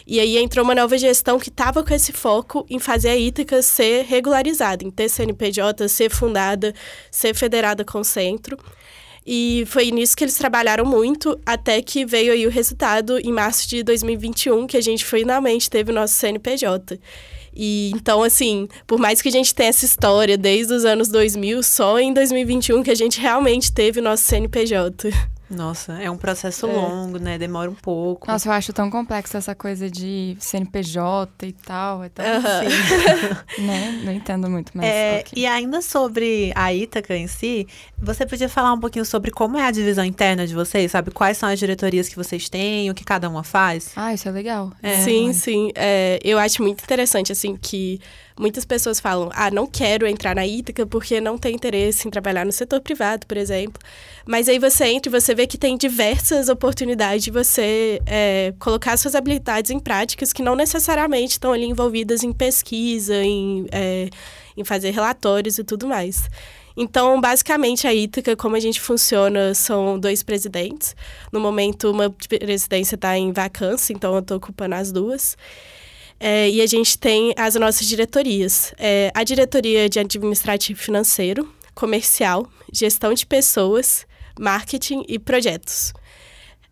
E 0.06 0.18
aí 0.18 0.38
entrou 0.38 0.64
uma 0.64 0.74
nova 0.74 0.96
gestão 0.96 1.38
que 1.38 1.50
estava 1.50 1.84
com 1.84 1.92
esse 1.92 2.12
foco 2.12 2.64
em 2.68 2.78
fazer 2.78 3.10
a 3.10 3.16
Ítaca 3.16 3.60
ser 3.60 4.04
regularizada, 4.04 4.84
em 4.84 4.90
ter 4.90 5.08
CNPJ, 5.10 5.86
ser 5.86 6.10
fundada, 6.10 6.74
ser 7.10 7.34
federada 7.34 7.84
com 7.84 8.00
o 8.00 8.04
centro. 8.04 8.58
E 9.26 9.64
foi 9.66 9.90
nisso 9.90 10.16
que 10.16 10.22
eles 10.22 10.36
trabalharam 10.36 10.84
muito, 10.84 11.38
até 11.46 11.80
que 11.80 12.04
veio 12.04 12.32
aí 12.32 12.46
o 12.46 12.50
resultado 12.50 13.18
em 13.18 13.32
março 13.32 13.66
de 13.68 13.82
2021, 13.82 14.66
que 14.66 14.76
a 14.76 14.82
gente 14.82 15.04
finalmente 15.04 15.70
teve 15.70 15.90
o 15.90 15.94
nosso 15.94 16.14
CNPJ. 16.14 17.00
E 17.56 17.92
então, 17.94 18.22
assim, 18.22 18.68
por 18.86 18.98
mais 18.98 19.22
que 19.22 19.28
a 19.28 19.32
gente 19.32 19.54
tenha 19.54 19.70
essa 19.70 19.84
história 19.84 20.36
desde 20.36 20.74
os 20.74 20.84
anos 20.84 21.08
2000, 21.08 21.62
só 21.62 21.98
em 21.98 22.12
2021 22.12 22.82
que 22.82 22.90
a 22.90 22.94
gente 22.94 23.20
realmente 23.20 23.72
teve 23.72 24.00
o 24.00 24.02
nosso 24.02 24.24
CNPJ. 24.24 25.10
Nossa, 25.50 25.92
é 26.00 26.10
um 26.10 26.16
processo 26.16 26.66
é. 26.66 26.72
longo, 26.72 27.18
né? 27.18 27.36
Demora 27.36 27.70
um 27.70 27.74
pouco. 27.74 28.26
Nossa, 28.30 28.48
eu 28.48 28.52
acho 28.52 28.72
tão 28.72 28.90
complexo 28.90 29.36
essa 29.36 29.54
coisa 29.54 29.90
de 29.90 30.36
CNPJ 30.40 31.46
e 31.46 31.52
tal. 31.52 32.02
É 32.02 32.08
tão 32.08 32.24
assim. 32.24 33.60
né? 33.62 34.00
Não 34.04 34.12
entendo 34.12 34.48
muito, 34.48 34.72
mas. 34.74 34.86
É, 34.86 35.20
okay. 35.20 35.42
E 35.42 35.46
ainda 35.46 35.82
sobre 35.82 36.52
a 36.54 36.72
Ítaca 36.72 37.14
em 37.16 37.26
si, 37.26 37.66
você 37.98 38.24
podia 38.24 38.48
falar 38.48 38.72
um 38.72 38.80
pouquinho 38.80 39.04
sobre 39.04 39.30
como 39.30 39.58
é 39.58 39.66
a 39.66 39.70
divisão 39.70 40.04
interna 40.04 40.46
de 40.46 40.54
vocês, 40.54 40.90
sabe? 40.90 41.10
Quais 41.10 41.36
são 41.36 41.48
as 41.48 41.58
diretorias 41.58 42.08
que 42.08 42.16
vocês 42.16 42.48
têm, 42.48 42.90
o 42.90 42.94
que 42.94 43.04
cada 43.04 43.28
uma 43.28 43.44
faz? 43.44 43.92
Ah, 43.96 44.14
isso 44.14 44.28
é 44.28 44.32
legal. 44.32 44.72
É, 44.82 44.98
sim, 45.02 45.32
sim. 45.32 45.70
É, 45.74 46.18
eu 46.24 46.38
acho 46.38 46.62
muito 46.62 46.82
interessante, 46.82 47.32
assim, 47.32 47.56
que 47.56 48.00
muitas 48.38 48.64
pessoas 48.64 49.00
falam: 49.00 49.30
ah, 49.32 49.50
não 49.50 49.66
quero 49.66 50.06
entrar 50.06 50.34
na 50.34 50.46
Ítaca 50.46 50.86
porque 50.86 51.20
não 51.20 51.38
tem 51.38 51.54
interesse 51.54 52.06
em 52.06 52.10
trabalhar 52.10 52.44
no 52.44 52.52
setor 52.52 52.80
privado, 52.80 53.26
por 53.26 53.36
exemplo. 53.36 53.80
Mas 54.26 54.48
aí 54.48 54.58
você 54.58 54.86
entra 54.86 55.08
e 55.08 55.20
você 55.20 55.34
vê 55.34 55.46
que 55.46 55.58
tem 55.58 55.76
diversas 55.76 56.48
oportunidades 56.48 57.24
de 57.24 57.30
você 57.30 58.00
é, 58.06 58.54
colocar 58.58 58.96
suas 58.96 59.14
habilidades 59.14 59.70
em 59.70 59.78
práticas 59.78 60.32
que 60.32 60.42
não 60.42 60.54
necessariamente 60.54 61.32
estão 61.32 61.52
ali 61.52 61.66
envolvidas 61.66 62.22
em 62.22 62.32
pesquisa, 62.32 63.16
em, 63.16 63.66
é, 63.70 64.08
em 64.56 64.64
fazer 64.64 64.90
relatórios 64.90 65.58
e 65.58 65.64
tudo 65.64 65.86
mais. 65.86 66.28
Então, 66.76 67.20
basicamente, 67.20 67.86
a 67.86 67.94
Ítaca, 67.94 68.34
como 68.34 68.56
a 68.56 68.60
gente 68.60 68.80
funciona, 68.80 69.54
são 69.54 69.98
dois 69.98 70.24
presidentes. 70.24 70.96
No 71.30 71.38
momento, 71.38 71.90
uma 71.90 72.10
presidência 72.10 72.96
está 72.96 73.16
em 73.16 73.32
vacância, 73.32 73.92
então 73.92 74.12
eu 74.14 74.20
estou 74.20 74.38
ocupando 74.38 74.74
as 74.74 74.90
duas. 74.90 75.36
É, 76.26 76.48
e 76.48 76.62
a 76.62 76.66
gente 76.66 76.96
tem 76.96 77.34
as 77.36 77.54
nossas 77.56 77.86
diretorias. 77.86 78.72
É, 78.78 79.12
a 79.14 79.22
diretoria 79.22 79.90
de 79.90 79.98
administrativo 79.98 80.80
financeiro, 80.80 81.46
comercial, 81.74 82.48
gestão 82.72 83.12
de 83.12 83.26
pessoas, 83.26 84.06
marketing 84.40 85.04
e 85.06 85.18
projetos. 85.18 85.92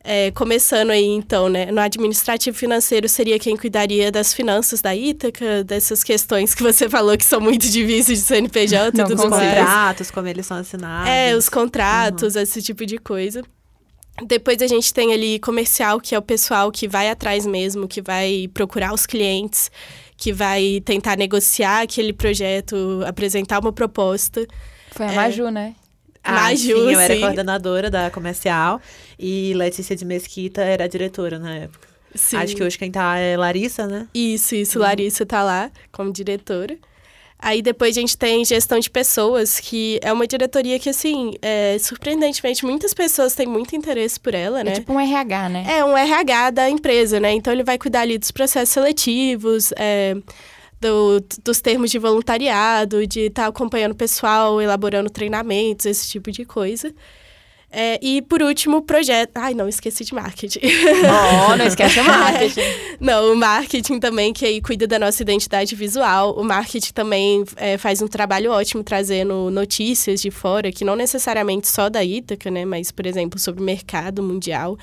É, 0.03 0.31
começando 0.31 0.89
aí, 0.89 1.05
então, 1.05 1.51
né? 1.51 1.71
No 1.71 1.83
administrativo 1.83 2.57
financeiro 2.57 3.07
seria 3.11 3.39
quem 3.39 3.55
cuidaria 3.55 4.11
das 4.11 4.33
finanças 4.33 4.81
da 4.81 4.97
Ítaca, 4.97 5.63
dessas 5.63 6.03
questões 6.03 6.55
que 6.55 6.63
você 6.63 6.89
falou 6.91 7.15
que 7.19 7.25
são 7.25 7.39
muito 7.39 7.69
difíceis 7.69 8.21
de 8.21 8.25
CNPJ 8.25 8.89
e 8.89 9.05
tudo 9.05 9.23
os 9.23 9.29
mais. 9.29 9.59
contratos, 9.59 10.11
como 10.11 10.29
eles 10.29 10.47
são 10.47 10.57
assinados. 10.57 11.11
É, 11.11 11.37
os 11.37 11.51
contratos, 11.51 12.37
esse 12.37 12.63
tipo 12.63 12.87
de 12.87 12.97
coisa. 12.97 13.43
Depois 14.27 14.61
a 14.61 14.67
gente 14.67 14.93
tem 14.93 15.13
ali 15.13 15.39
comercial, 15.39 16.01
que 16.01 16.15
é 16.15 16.19
o 16.19 16.23
pessoal 16.23 16.71
que 16.71 16.87
vai 16.87 17.09
atrás 17.09 17.47
mesmo, 17.47 17.89
que 17.89 18.03
vai 18.03 18.49
procurar 18.53 18.93
os 18.93 19.07
clientes, 19.07 19.71
que 20.17 20.33
vai 20.33 20.83
tentar 20.85 21.17
negociar 21.17 21.83
aquele 21.83 22.13
projeto, 22.13 23.03
apresentar 23.07 23.61
uma 23.61 23.73
proposta. 23.73 24.47
Foi 24.93 25.07
a 25.07 25.13
Maju, 25.13 25.51
né? 25.51 25.75
Ah, 26.23 26.33
Maju, 26.33 26.57
sim, 26.57 26.93
eu 26.93 27.01
era 27.01 27.15
sim. 27.15 27.21
coordenadora 27.21 27.91
da 27.91 28.11
comercial 28.11 28.81
e 29.19 29.53
Letícia 29.55 29.97
de 29.97 30.05
Mesquita 30.05 30.63
era 30.63 30.85
a 30.85 30.89
diretora 30.89 31.39
na 31.39 31.55
época. 31.55 31.89
Sim. 32.15 32.37
Acho 32.37 32.55
que 32.55 32.63
hoje 32.63 32.79
quem 32.79 32.91
tá 32.91 33.17
é 33.17 33.37
Larissa, 33.37 33.87
né? 33.87 34.07
Isso, 34.15 34.55
isso. 34.55 34.79
Larissa 34.79 35.25
tá 35.25 35.43
lá 35.43 35.71
como 35.91 36.13
diretora. 36.13 36.77
Aí 37.45 37.61
depois 37.61 37.97
a 37.97 38.01
gente 38.01 38.17
tem 38.17 38.45
gestão 38.45 38.79
de 38.79 38.89
pessoas, 38.89 39.59
que 39.59 39.99
é 40.01 40.13
uma 40.13 40.29
diretoria 40.29 40.79
que, 40.79 40.89
assim, 40.89 41.33
é, 41.43 41.77
surpreendentemente, 41.81 42.65
muitas 42.65 42.95
pessoas 42.95 43.35
têm 43.35 43.47
muito 43.49 43.75
interesse 43.75 44.21
por 44.21 44.33
ela, 44.33 44.63
né? 44.63 44.71
É 44.71 44.75
tipo 44.75 44.93
um 44.93 45.01
RH, 45.01 45.49
né? 45.49 45.65
É 45.69 45.85
um 45.85 45.97
RH 45.99 46.51
da 46.51 46.71
empresa, 46.71 47.19
né? 47.19 47.33
Então 47.33 47.53
ele 47.53 47.65
vai 47.65 47.77
cuidar 47.77 48.03
ali 48.03 48.17
dos 48.17 48.31
processos 48.31 48.69
seletivos, 48.69 49.73
é, 49.77 50.15
do- 50.81 51.21
dos 51.45 51.61
termos 51.61 51.91
de 51.91 51.99
voluntariado, 51.99 53.07
de 53.07 53.23
estar 53.27 53.47
acompanhando 53.47 53.93
o 53.93 53.97
pessoal, 53.97 54.61
elaborando 54.63 55.11
treinamentos, 55.11 55.87
esse 55.87 56.09
tipo 56.09 56.31
de 56.31 56.45
coisa. 56.45 56.95
É, 57.75 57.99
e 58.03 58.21
por 58.21 58.43
último, 58.43 58.77
o 58.79 58.83
projeto. 58.83 59.31
Ai, 59.37 59.55
não, 59.55 59.67
esqueci 59.67 60.05
de 60.05 60.15
marketing. 60.15 60.61
Oh, 61.51 61.57
não 61.57 61.67
esquece 61.67 61.99
o 62.01 62.05
marketing. 62.05 62.61
Não, 63.01 63.33
o 63.33 63.37
marketing 63.37 63.99
também, 63.99 64.33
que 64.33 64.45
aí 64.45 64.61
cuida 64.61 64.87
da 64.87 64.99
nossa 64.99 65.23
identidade 65.23 65.75
visual. 65.75 66.35
O 66.39 66.45
marketing 66.45 66.93
também 66.93 67.45
é, 67.57 67.79
faz 67.79 68.03
um 68.03 68.09
trabalho 68.09 68.53
ótimo 68.53 68.85
trazendo 68.85 69.51
notícias 69.51 70.21
de 70.21 70.31
fora, 70.31 70.71
que 70.71 70.85
não 70.85 70.95
necessariamente 70.95 71.67
só 71.67 71.89
da 71.89 72.05
Ítaca, 72.05 72.51
né? 72.51 72.65
Mas, 72.67 72.91
por 72.93 73.07
exemplo, 73.07 73.39
sobre 73.39 73.63
o 73.63 73.65
mercado 73.65 74.23
mundial, 74.23 74.77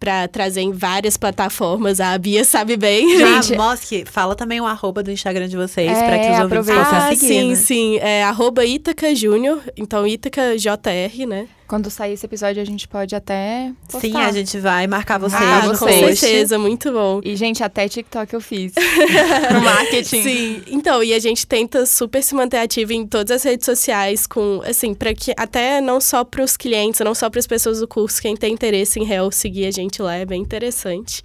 para 0.00 0.26
trazer 0.26 0.62
em 0.62 0.72
várias 0.72 1.16
plataformas. 1.16 2.00
A 2.00 2.16
Bia 2.18 2.44
sabe 2.44 2.76
bem. 2.76 3.16
Gente, 3.18 3.54
ah, 3.54 3.56
Mosque, 3.56 4.04
fala 4.10 4.34
também 4.34 4.60
o 4.60 4.64
arroba 4.64 5.00
do 5.02 5.12
Instagram 5.12 5.46
de 5.48 5.56
vocês, 5.56 5.88
É, 5.96 6.06
pra 6.08 6.18
que 6.18 6.30
os 6.32 6.40
ouvintes 6.40 6.66
possam 6.74 6.98
Ah, 6.98 7.08
seguir, 7.10 7.26
sim, 7.28 7.48
né? 7.50 7.54
sim. 7.54 7.98
É 7.98 8.24
arroba 8.24 8.64
Ítaca 8.64 9.14
Júnior, 9.14 9.60
então 9.76 10.04
Ítaca 10.06 10.56
JR, 10.56 11.26
né? 11.28 11.46
Quando 11.72 11.88
sair 11.88 12.12
esse 12.12 12.26
episódio, 12.26 12.60
a 12.60 12.66
gente 12.66 12.86
pode 12.86 13.14
até 13.14 13.72
postar. 13.90 14.00
Sim, 14.00 14.14
a 14.14 14.30
gente 14.30 14.58
vai 14.58 14.86
marcar 14.86 15.16
vocês 15.16 15.40
Ah, 15.42 15.62
com 15.68 15.74
vocês. 15.74 16.18
certeza, 16.18 16.58
muito 16.58 16.92
bom. 16.92 17.22
E, 17.24 17.34
gente, 17.34 17.64
até 17.64 17.88
TikTok 17.88 18.34
eu 18.34 18.42
fiz. 18.42 18.74
no 19.50 19.60
marketing. 19.62 20.22
Sim, 20.22 20.62
então, 20.66 21.02
e 21.02 21.14
a 21.14 21.18
gente 21.18 21.46
tenta 21.46 21.86
super 21.86 22.22
se 22.22 22.34
manter 22.34 22.58
ativo 22.58 22.92
em 22.92 23.06
todas 23.06 23.34
as 23.34 23.42
redes 23.42 23.64
sociais, 23.64 24.26
com, 24.26 24.60
assim, 24.66 24.92
para 24.92 25.14
que 25.14 25.32
até 25.34 25.80
não 25.80 25.98
só 25.98 26.24
para 26.24 26.44
os 26.44 26.58
clientes, 26.58 27.00
não 27.00 27.14
só 27.14 27.30
para 27.30 27.40
as 27.40 27.46
pessoas 27.46 27.80
do 27.80 27.88
curso, 27.88 28.20
quem 28.20 28.36
tem 28.36 28.52
interesse 28.52 29.00
em 29.00 29.04
real 29.04 29.32
seguir 29.32 29.64
a 29.64 29.70
gente 29.70 30.02
lá 30.02 30.14
é 30.14 30.26
bem 30.26 30.42
interessante. 30.42 31.22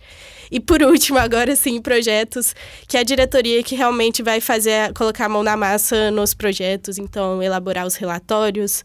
E 0.50 0.62
por 0.62 0.82
último, 0.82 1.20
agora 1.20 1.58
sim, 1.58 1.82
projetos, 1.82 2.56
que 2.88 2.96
é 2.96 3.02
a 3.02 3.04
diretoria 3.04 3.62
que 3.64 3.76
realmente 3.76 4.24
vai 4.24 4.40
fazer, 4.40 4.94
colocar 4.94 5.26
a 5.26 5.30
mão 5.30 5.44
na 5.44 5.58
massa 5.58 6.10
nos 6.10 6.34
projetos, 6.34 6.98
então, 6.98 7.44
elaborar 7.44 7.86
os 7.86 7.96
relatórios, 7.96 8.82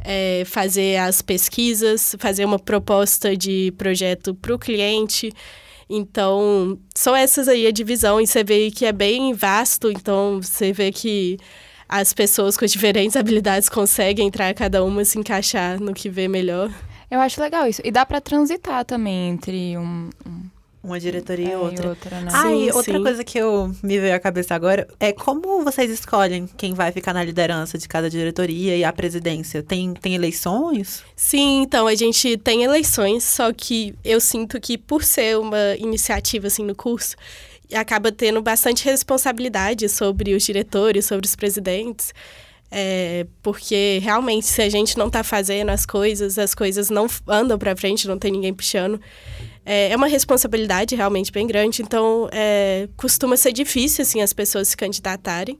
é, 0.00 0.42
fazer 0.46 0.98
as 0.98 1.22
pesquisas, 1.22 2.14
fazer 2.18 2.44
uma 2.44 2.58
proposta 2.58 3.36
de 3.36 3.72
projeto 3.76 4.34
para 4.34 4.54
o 4.54 4.58
cliente. 4.58 5.32
Então, 5.88 6.78
são 6.94 7.16
essas 7.16 7.48
aí 7.48 7.66
a 7.66 7.70
divisão, 7.70 8.20
e 8.20 8.26
você 8.26 8.44
vê 8.44 8.70
que 8.70 8.84
é 8.84 8.92
bem 8.92 9.32
vasto, 9.32 9.90
então 9.90 10.40
você 10.42 10.72
vê 10.72 10.92
que 10.92 11.38
as 11.88 12.12
pessoas 12.12 12.56
com 12.56 12.66
diferentes 12.66 13.16
habilidades 13.16 13.68
conseguem 13.68 14.26
entrar, 14.26 14.52
cada 14.54 14.84
uma 14.84 15.04
se 15.04 15.18
encaixar 15.18 15.80
no 15.80 15.94
que 15.94 16.10
vê 16.10 16.28
melhor. 16.28 16.70
Eu 17.10 17.20
acho 17.20 17.40
legal 17.40 17.66
isso. 17.66 17.80
E 17.82 17.90
dá 17.90 18.04
pra 18.04 18.20
transitar 18.20 18.84
também 18.84 19.30
entre 19.30 19.78
um, 19.78 20.10
um 20.26 20.42
Uma 20.82 21.00
diretoria 21.00 21.48
é, 21.48 21.52
e 21.52 21.56
outra. 21.56 21.94
né? 22.20 22.28
Ah, 22.32 22.52
e 22.52 22.66
Sim, 22.66 22.70
outra 22.70 22.96
sim. 22.96 23.02
coisa 23.02 23.24
que 23.24 23.36
eu 23.38 23.74
me 23.82 23.98
veio 23.98 24.14
à 24.14 24.18
cabeça 24.20 24.54
agora 24.54 24.86
é 25.00 25.12
como 25.12 25.64
vocês 25.64 25.90
escolhem 25.90 26.48
quem 26.56 26.72
vai 26.72 26.92
ficar 26.92 27.12
na 27.12 27.24
liderança 27.24 27.76
de 27.76 27.88
cada 27.88 28.08
diretoria 28.08 28.76
e 28.76 28.84
a 28.84 28.92
presidência? 28.92 29.62
Tem, 29.62 29.92
tem 29.94 30.14
eleições? 30.14 31.02
Sim, 31.16 31.62
então 31.62 31.86
a 31.88 31.94
gente 31.96 32.36
tem 32.38 32.62
eleições, 32.62 33.24
só 33.24 33.52
que 33.52 33.94
eu 34.04 34.20
sinto 34.20 34.60
que 34.60 34.78
por 34.78 35.02
ser 35.02 35.36
uma 35.38 35.74
iniciativa 35.78 36.46
assim 36.46 36.64
no 36.64 36.76
curso, 36.76 37.16
acaba 37.74 38.12
tendo 38.12 38.40
bastante 38.40 38.84
responsabilidade 38.84 39.88
sobre 39.88 40.32
os 40.34 40.42
diretores, 40.44 41.06
sobre 41.06 41.26
os 41.26 41.34
presidentes. 41.34 42.14
É, 42.70 43.26
porque 43.42 43.98
realmente, 44.02 44.44
se 44.46 44.60
a 44.60 44.68
gente 44.68 44.98
não 44.98 45.08
tá 45.08 45.24
fazendo 45.24 45.70
as 45.70 45.86
coisas, 45.86 46.38
as 46.38 46.54
coisas 46.54 46.90
não 46.90 47.06
andam 47.26 47.58
pra 47.58 47.74
frente, 47.74 48.06
não 48.06 48.18
tem 48.18 48.30
ninguém 48.30 48.52
puxando. 48.52 49.00
É, 49.70 49.90
é 49.90 49.96
uma 49.96 50.06
responsabilidade 50.06 50.96
realmente 50.96 51.30
bem 51.30 51.46
grande, 51.46 51.82
então 51.82 52.26
é, 52.32 52.88
costuma 52.96 53.36
ser 53.36 53.52
difícil 53.52 54.00
assim 54.00 54.22
as 54.22 54.32
pessoas 54.32 54.68
se 54.68 54.76
candidatarem. 54.76 55.58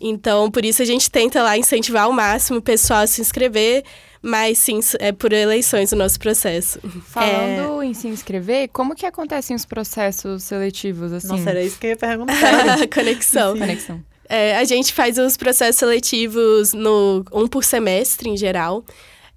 Então, 0.00 0.48
por 0.52 0.64
isso 0.64 0.80
a 0.80 0.84
gente 0.84 1.10
tenta 1.10 1.42
lá 1.42 1.58
incentivar 1.58 2.04
ao 2.04 2.12
máximo 2.12 2.60
o 2.60 2.62
pessoal 2.62 3.00
a 3.00 3.06
se 3.08 3.20
inscrever, 3.20 3.82
mas 4.22 4.58
sim, 4.58 4.78
é 5.00 5.10
por 5.10 5.32
eleições 5.32 5.90
o 5.90 5.96
nosso 5.96 6.18
processo. 6.20 6.78
Falando 7.06 7.82
em 7.82 7.92
se 7.92 8.06
inscrever, 8.06 8.68
como 8.72 8.94
que 8.94 9.04
acontecem 9.04 9.56
os 9.56 9.64
processos 9.64 10.44
seletivos, 10.44 11.12
assim? 11.12 11.26
Não 11.26 11.38
será 11.38 11.60
isso 11.60 11.76
que 11.76 11.88
eu 11.88 11.90
ia 11.90 11.96
perguntar. 11.96 12.86
Conexão. 12.94 13.58
Conexão. 13.58 14.00
É, 14.28 14.56
a 14.56 14.64
gente 14.64 14.92
faz 14.92 15.18
os 15.18 15.36
processos 15.36 15.76
seletivos 15.76 16.72
no 16.72 17.24
um 17.32 17.48
por 17.48 17.64
semestre 17.64 18.30
em 18.30 18.36
geral. 18.36 18.84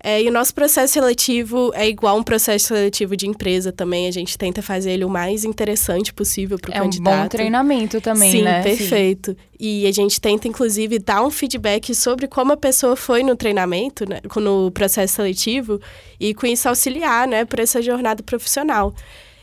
É, 0.03 0.21
e 0.21 0.29
o 0.29 0.31
nosso 0.31 0.53
processo 0.53 0.93
seletivo 0.93 1.71
é 1.73 1.87
igual 1.87 2.17
um 2.17 2.23
processo 2.23 2.67
seletivo 2.67 3.17
de 3.17 3.27
empresa 3.27 3.71
também. 3.71 4.07
A 4.07 4.11
gente 4.11 4.37
tenta 4.37 4.61
fazer 4.61 4.91
ele 4.91 5.03
o 5.03 5.09
mais 5.09 5.43
interessante 5.43 6.13
possível 6.13 6.57
para 6.59 6.71
o 6.71 6.73
É 6.73 6.77
um 6.79 6.83
candidato. 6.83 7.23
bom 7.23 7.27
treinamento 7.27 7.99
também, 7.99 8.31
Sim, 8.31 8.43
né? 8.43 8.61
perfeito. 8.61 9.35
E 9.59 9.87
a 9.87 9.91
gente 9.91 10.21
tenta, 10.21 10.47
inclusive, 10.47 10.99
dar 10.99 11.23
um 11.23 11.31
feedback 11.31 11.95
sobre 11.95 12.27
como 12.27 12.53
a 12.53 12.57
pessoa 12.57 12.95
foi 12.95 13.23
no 13.23 13.35
treinamento, 13.35 14.07
né, 14.07 14.19
no 14.35 14.69
processo 14.71 15.15
seletivo, 15.15 15.79
e 16.19 16.33
com 16.35 16.45
isso 16.45 16.69
auxiliar, 16.69 17.27
né, 17.27 17.43
para 17.43 17.63
essa 17.63 17.81
jornada 17.81 18.21
profissional. 18.21 18.93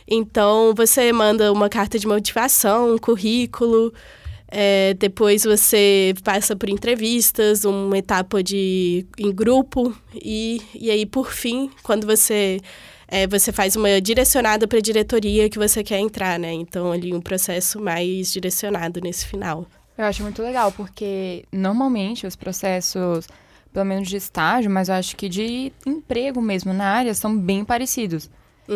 Então, 0.07 0.73
você 0.75 1.11
manda 1.11 1.51
uma 1.51 1.67
carta 1.67 1.99
de 1.99 2.07
motivação, 2.07 2.93
um 2.93 2.97
currículo, 2.97 3.93
é, 4.57 4.93
depois 4.93 5.43
você 5.43 6.13
passa 6.23 6.55
por 6.55 6.69
entrevistas, 6.69 7.65
uma 7.65 7.97
etapa 7.97 8.41
de 8.41 9.05
em 9.19 9.29
grupo, 9.29 9.93
e, 10.13 10.61
e 10.73 10.89
aí, 10.89 11.05
por 11.05 11.33
fim, 11.33 11.69
quando 11.83 12.07
você 12.07 12.61
é, 13.05 13.27
você 13.27 13.51
faz 13.51 13.75
uma 13.75 13.99
direcionada 13.99 14.65
para 14.65 14.77
a 14.77 14.81
diretoria 14.81 15.49
que 15.49 15.59
você 15.59 15.83
quer 15.83 15.99
entrar, 15.99 16.39
né? 16.39 16.53
Então, 16.53 16.93
ali 16.93 17.13
um 17.13 17.19
processo 17.19 17.81
mais 17.81 18.31
direcionado 18.31 19.01
nesse 19.01 19.25
final. 19.25 19.67
Eu 19.97 20.05
acho 20.05 20.23
muito 20.23 20.41
legal, 20.41 20.71
porque 20.71 21.43
normalmente 21.51 22.25
os 22.25 22.37
processos, 22.37 23.27
pelo 23.73 23.85
menos 23.85 24.07
de 24.07 24.15
estágio, 24.15 24.71
mas 24.71 24.87
eu 24.87 24.95
acho 24.95 25.17
que 25.17 25.27
de 25.27 25.73
emprego 25.85 26.41
mesmo 26.41 26.71
na 26.71 26.85
área, 26.85 27.13
são 27.13 27.37
bem 27.37 27.65
parecidos. 27.65 28.29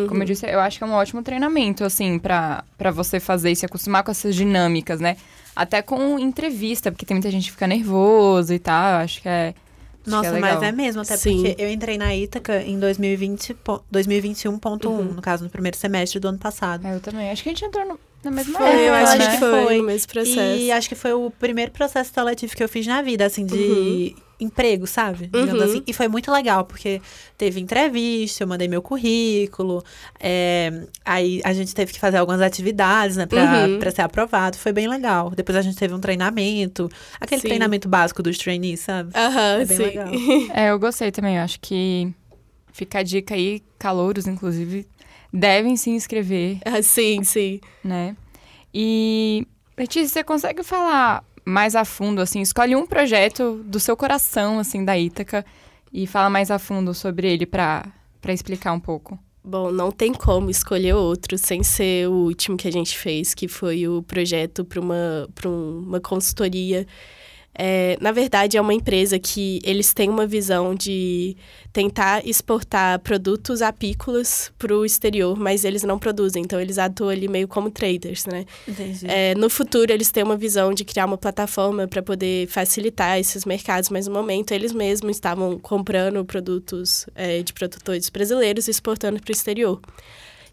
Como 0.08 0.22
eu 0.22 0.26
disse, 0.26 0.46
eu 0.46 0.60
acho 0.60 0.78
que 0.78 0.84
é 0.84 0.86
um 0.86 0.92
ótimo 0.92 1.22
treinamento, 1.22 1.84
assim, 1.84 2.18
pra, 2.18 2.64
pra 2.78 2.90
você 2.90 3.18
fazer 3.18 3.50
e 3.50 3.56
se 3.56 3.66
acostumar 3.66 4.02
com 4.04 4.10
essas 4.10 4.34
dinâmicas, 4.34 5.00
né? 5.00 5.16
Até 5.54 5.82
com 5.82 6.18
entrevista, 6.18 6.92
porque 6.92 7.04
tem 7.04 7.14
muita 7.16 7.30
gente 7.30 7.44
que 7.46 7.50
fica 7.52 7.66
nervoso 7.66 8.54
e 8.54 8.58
tal, 8.58 8.92
eu 8.92 8.96
acho 8.98 9.20
que 9.20 9.28
é. 9.28 9.48
acho 9.48 10.04
que 10.04 10.10
Nossa, 10.10 10.28
é 10.28 10.32
legal. 10.32 10.54
mas 10.54 10.62
é 10.62 10.72
mesmo, 10.72 11.02
até 11.02 11.16
Sim. 11.16 11.42
porque 11.42 11.62
eu 11.62 11.68
entrei 11.70 11.98
na 11.98 12.14
Ítaca 12.14 12.62
em 12.62 12.78
2020, 12.78 13.54
po- 13.54 13.82
2021.1, 13.92 14.86
Uhum. 14.86 15.02
no 15.14 15.20
caso, 15.20 15.42
no 15.44 15.50
primeiro 15.50 15.76
semestre 15.76 16.20
do 16.20 16.28
ano 16.28 16.38
passado. 16.38 16.86
É, 16.86 16.94
eu 16.94 17.00
também. 17.00 17.28
Acho 17.30 17.42
que 17.42 17.48
a 17.48 17.52
gente 17.52 17.64
entrou 17.64 17.84
no. 17.86 17.98
na 18.22 18.30
mesma 18.30 18.58
Foi, 18.58 18.68
época, 18.68 18.82
eu 18.84 18.94
acho 18.94 19.18
né? 19.18 19.30
que 19.32 19.38
foi, 19.38 19.64
Foi. 19.64 19.78
no 19.78 19.84
mesmo 19.84 20.08
processo. 20.12 20.38
E 20.62 20.70
acho 20.72 20.88
que 20.88 20.94
foi 20.94 21.12
o 21.12 21.30
primeiro 21.32 21.72
processo 21.72 22.12
seletivo 22.14 22.54
que 22.54 22.62
eu 22.62 22.68
fiz 22.68 22.86
na 22.86 23.02
vida, 23.02 23.26
assim, 23.26 23.44
de 23.44 24.14
emprego, 24.40 24.86
sabe? 24.86 25.30
Uhum. 25.34 25.62
assim. 25.62 25.82
E 25.86 25.92
foi 25.92 26.08
muito 26.08 26.30
legal, 26.32 26.64
porque 26.64 27.00
teve 27.36 27.60
entrevista, 27.60 28.42
eu 28.42 28.48
mandei 28.48 28.66
meu 28.68 28.80
currículo, 28.82 29.82
é, 30.18 30.86
aí 31.04 31.40
a 31.44 31.52
gente 31.52 31.74
teve 31.74 31.92
que 31.92 32.00
fazer 32.00 32.16
algumas 32.18 32.40
atividades, 32.40 33.16
né, 33.16 33.26
pra, 33.26 33.42
Uhum. 33.44 33.78
pra 33.78 33.90
ser 33.90 34.02
aprovado. 34.02 34.56
Foi 34.58 34.72
bem 34.72 34.88
legal. 34.88 35.30
Depois 35.30 35.56
a 35.56 35.62
gente 35.62 35.76
teve 35.76 35.94
um 35.94 36.00
treinamento, 36.00 36.88
aquele 37.20 37.40
Sim. 37.40 37.48
treinamento 37.48 37.88
básico 37.88 38.22
dos 38.22 38.36
trainees, 38.38 38.80
sabe? 38.80 39.10
Aham, 39.14 39.60
É 39.60 39.64
bem 39.64 39.76
sim. 39.76 39.82
legal. 39.84 40.10
É, 40.54 40.70
eu 40.70 40.78
gostei 40.78 41.10
também. 41.12 41.36
Eu 41.36 41.42
acho 41.42 41.58
que 41.60 42.12
fica 42.72 43.00
a 43.00 43.02
dica 43.02 43.34
aí, 43.34 43.62
calouros, 43.78 44.26
inclusive, 44.26 44.86
devem 45.32 45.76
se 45.76 45.90
inscrever, 45.90 46.58
Ah, 46.64 46.82
sim, 46.82 47.22
sim. 47.24 47.60
né? 47.84 48.16
E, 48.72 49.46
Letícia, 49.76 50.08
você 50.08 50.24
consegue 50.24 50.62
falar 50.62 51.24
mais 51.44 51.74
a 51.74 51.84
fundo, 51.84 52.20
assim, 52.20 52.40
escolhe 52.40 52.76
um 52.76 52.86
projeto 52.86 53.62
do 53.64 53.80
seu 53.80 53.96
coração, 53.96 54.58
assim, 54.58 54.84
da 54.84 54.98
Ítaca 54.98 55.44
e 55.92 56.06
fala 56.06 56.30
mais 56.30 56.50
a 56.50 56.58
fundo 56.58 56.94
sobre 56.94 57.32
ele 57.32 57.46
pra 57.46 57.92
explicar 58.28 58.72
um 58.72 58.80
pouco. 58.80 59.18
Bom, 59.42 59.72
não 59.72 59.90
tem 59.90 60.12
como 60.12 60.50
escolher 60.50 60.94
outro 60.94 61.38
sem 61.38 61.62
ser 61.62 62.08
o 62.08 62.12
último 62.12 62.58
que 62.58 62.68
a 62.68 62.72
gente 62.72 62.96
fez, 62.96 63.32
que 63.32 63.48
foi 63.48 63.88
o 63.88 64.02
projeto 64.02 64.64
para 64.64 64.78
uma, 64.78 65.28
uma 65.46 65.98
consultoria. 65.98 66.86
É, 67.54 67.96
na 68.00 68.12
verdade, 68.12 68.56
é 68.56 68.60
uma 68.60 68.72
empresa 68.72 69.18
que 69.18 69.60
eles 69.64 69.92
têm 69.92 70.08
uma 70.08 70.26
visão 70.26 70.74
de 70.74 71.36
tentar 71.72 72.26
exportar 72.26 72.98
produtos 73.00 73.60
apícolas 73.60 74.52
para 74.56 74.74
o 74.74 74.84
exterior, 74.84 75.38
mas 75.38 75.64
eles 75.64 75.82
não 75.82 75.98
produzem, 75.98 76.42
então 76.42 76.60
eles 76.60 76.78
atuam 76.78 77.10
ali 77.10 77.28
meio 77.28 77.48
como 77.48 77.70
traders, 77.70 78.24
né? 78.26 78.46
É, 79.08 79.34
no 79.34 79.50
futuro, 79.50 79.92
eles 79.92 80.10
têm 80.10 80.22
uma 80.22 80.36
visão 80.36 80.72
de 80.72 80.84
criar 80.84 81.06
uma 81.06 81.18
plataforma 81.18 81.86
para 81.86 82.02
poder 82.02 82.46
facilitar 82.46 83.18
esses 83.18 83.44
mercados, 83.44 83.90
mas 83.90 84.06
no 84.06 84.14
momento 84.14 84.52
eles 84.52 84.72
mesmos 84.72 85.16
estavam 85.16 85.58
comprando 85.58 86.24
produtos 86.24 87.06
é, 87.14 87.42
de 87.42 87.52
produtores 87.52 88.08
brasileiros 88.08 88.68
e 88.68 88.70
exportando 88.70 89.20
para 89.20 89.30
o 89.30 89.32
exterior. 89.32 89.80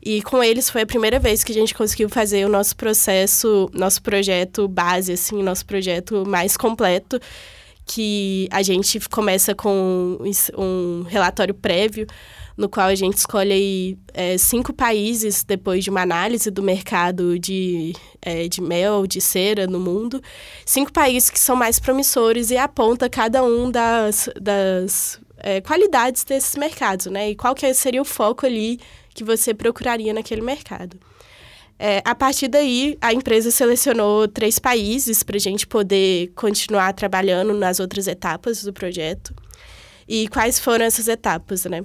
E 0.07 0.21
com 0.21 0.41
eles 0.41 0.69
foi 0.69 0.83
a 0.83 0.85
primeira 0.85 1.19
vez 1.19 1.43
que 1.43 1.51
a 1.51 1.55
gente 1.55 1.75
conseguiu 1.75 2.07
fazer 2.07 2.45
o 2.45 2.49
nosso 2.49 2.77
processo, 2.77 3.69
nosso 3.73 4.01
projeto 4.01 4.65
base, 4.65 5.11
assim, 5.11 5.43
nosso 5.43 5.65
projeto 5.65 6.23
mais 6.25 6.55
completo, 6.55 7.19
que 7.85 8.47
a 8.49 8.63
gente 8.63 9.01
começa 9.09 9.53
com 9.53 10.17
um 10.57 11.01
relatório 11.01 11.53
prévio, 11.53 12.07
no 12.55 12.69
qual 12.69 12.87
a 12.87 12.95
gente 12.95 13.17
escolhe 13.17 13.51
aí, 13.51 13.97
é, 14.13 14.37
cinco 14.37 14.71
países, 14.71 15.43
depois 15.43 15.83
de 15.83 15.89
uma 15.89 16.03
análise 16.03 16.49
do 16.49 16.63
mercado 16.63 17.37
de, 17.37 17.91
é, 18.21 18.47
de 18.47 18.61
mel, 18.61 19.05
de 19.05 19.19
cera 19.19 19.67
no 19.67 19.77
mundo, 19.77 20.21
cinco 20.65 20.93
países 20.93 21.29
que 21.29 21.37
são 21.37 21.53
mais 21.53 21.79
promissores 21.79 22.49
e 22.49 22.55
aponta 22.55 23.09
cada 23.09 23.43
um 23.43 23.69
das, 23.69 24.29
das 24.41 25.19
é, 25.39 25.59
qualidades 25.59 26.23
desses 26.23 26.55
mercados, 26.55 27.07
né? 27.07 27.31
E 27.31 27.35
qual 27.35 27.53
que 27.53 27.73
seria 27.73 28.01
o 28.01 28.05
foco 28.05 28.45
ali 28.45 28.79
que 29.17 29.24
você 29.24 29.53
procuraria 29.53 30.13
naquele 30.13 30.41
mercado. 30.41 30.95
É, 31.79 32.01
a 32.05 32.13
partir 32.15 32.47
daí, 32.47 32.97
a 33.01 33.13
empresa 33.13 33.50
selecionou 33.51 34.27
três 34.27 34.57
países 34.59 35.24
para 35.24 35.38
a 35.38 35.39
gente 35.39 35.65
poder 35.67 36.31
continuar 36.36 36.93
trabalhando 36.93 37.53
nas 37.53 37.79
outras 37.79 38.07
etapas 38.07 38.63
do 38.63 38.71
projeto. 38.71 39.33
E 40.07 40.27
quais 40.29 40.59
foram 40.59 40.86
essas 40.86 41.07
etapas, 41.07 41.65
né? 41.65 41.81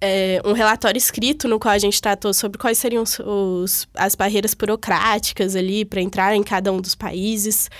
É, 0.00 0.40
um 0.44 0.52
relatório 0.52 0.98
escrito 0.98 1.48
no 1.48 1.58
qual 1.58 1.72
a 1.72 1.78
gente 1.78 2.00
tratou 2.02 2.34
sobre 2.34 2.58
quais 2.58 2.76
seriam 2.78 3.02
os, 3.02 3.18
os- 3.20 3.88
as 3.94 4.14
barreiras 4.14 4.52
burocráticas 4.52 5.54
ali 5.56 5.84
para 5.84 6.02
entrar 6.02 6.34
em 6.34 6.42
cada 6.42 6.70
um 6.72 6.80
dos 6.80 6.94
países. 6.94 7.70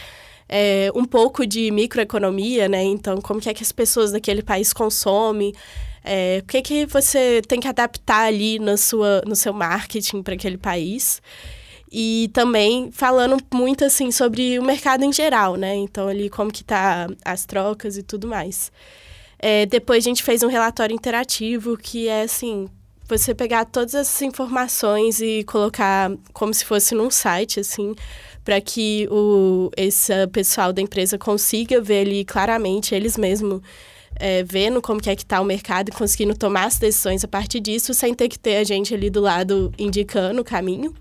É, 0.48 0.90
um 0.94 1.04
pouco 1.04 1.46
de 1.46 1.70
microeconomia, 1.70 2.68
né? 2.68 2.82
Então, 2.82 3.20
como 3.20 3.38
que 3.40 3.50
é 3.50 3.54
que 3.54 3.62
as 3.62 3.72
pessoas 3.72 4.12
daquele 4.12 4.42
país 4.42 4.72
consomem, 4.72 5.52
é, 6.08 6.38
o 6.42 6.46
que, 6.46 6.62
que 6.62 6.86
você 6.86 7.42
tem 7.46 7.60
que 7.60 7.68
adaptar 7.68 8.26
ali 8.26 8.58
na 8.58 8.78
sua, 8.78 9.22
no 9.26 9.36
seu 9.36 9.52
marketing 9.52 10.22
para 10.22 10.34
aquele 10.34 10.56
país. 10.56 11.20
E 11.92 12.30
também 12.32 12.90
falando 12.92 13.38
muito 13.52 13.84
assim 13.84 14.10
sobre 14.10 14.58
o 14.58 14.62
mercado 14.62 15.04
em 15.04 15.12
geral, 15.12 15.56
né? 15.56 15.74
Então 15.76 16.08
ali 16.08 16.28
como 16.30 16.50
que 16.50 16.64
tá 16.64 17.06
as 17.24 17.44
trocas 17.46 17.96
e 17.96 18.02
tudo 18.02 18.26
mais. 18.26 18.72
É, 19.38 19.66
depois 19.66 20.04
a 20.04 20.08
gente 20.08 20.22
fez 20.22 20.42
um 20.42 20.48
relatório 20.48 20.94
interativo 20.94 21.76
que 21.76 22.08
é 22.08 22.22
assim, 22.22 22.68
você 23.08 23.34
pegar 23.34 23.64
todas 23.64 23.94
essas 23.94 24.20
informações 24.22 25.20
e 25.20 25.44
colocar 25.44 26.10
como 26.32 26.52
se 26.52 26.64
fosse 26.64 26.94
num 26.94 27.11
site, 27.11 27.61
assim, 27.61 27.94
para 28.44 28.61
que 28.61 29.09
o, 29.11 29.70
esse 29.76 30.12
pessoal 30.28 30.72
da 30.72 30.83
empresa 30.83 31.18
consiga 31.18 31.80
ver 31.80 32.00
ali 32.06 32.24
claramente, 32.24 32.94
eles 32.94 33.16
mesmos 33.16 33.62
é, 34.18 34.42
vendo 34.42 34.81
como 34.83 35.00
que 35.00 35.11
é 35.11 35.16
que 35.16 35.24
tá 35.24 35.40
o 35.40 35.44
mercado 35.44 35.88
e 35.88 35.92
conseguindo 35.92 36.37
tomar 36.37 36.64
as 36.64 36.78
decisões 36.78 37.24
a 37.24 37.28
partir 37.28 37.61
disso, 37.61 37.94
sem 37.94 38.14
ter 38.14 38.28
que 38.28 38.38
ter 38.38 38.57
a 38.57 38.64
gente 38.64 38.94
ali 38.94 39.11
do 39.11 39.20
lado 39.20 39.72
indicando 39.78 40.40
o 40.40 40.44
caminho. 40.44 40.94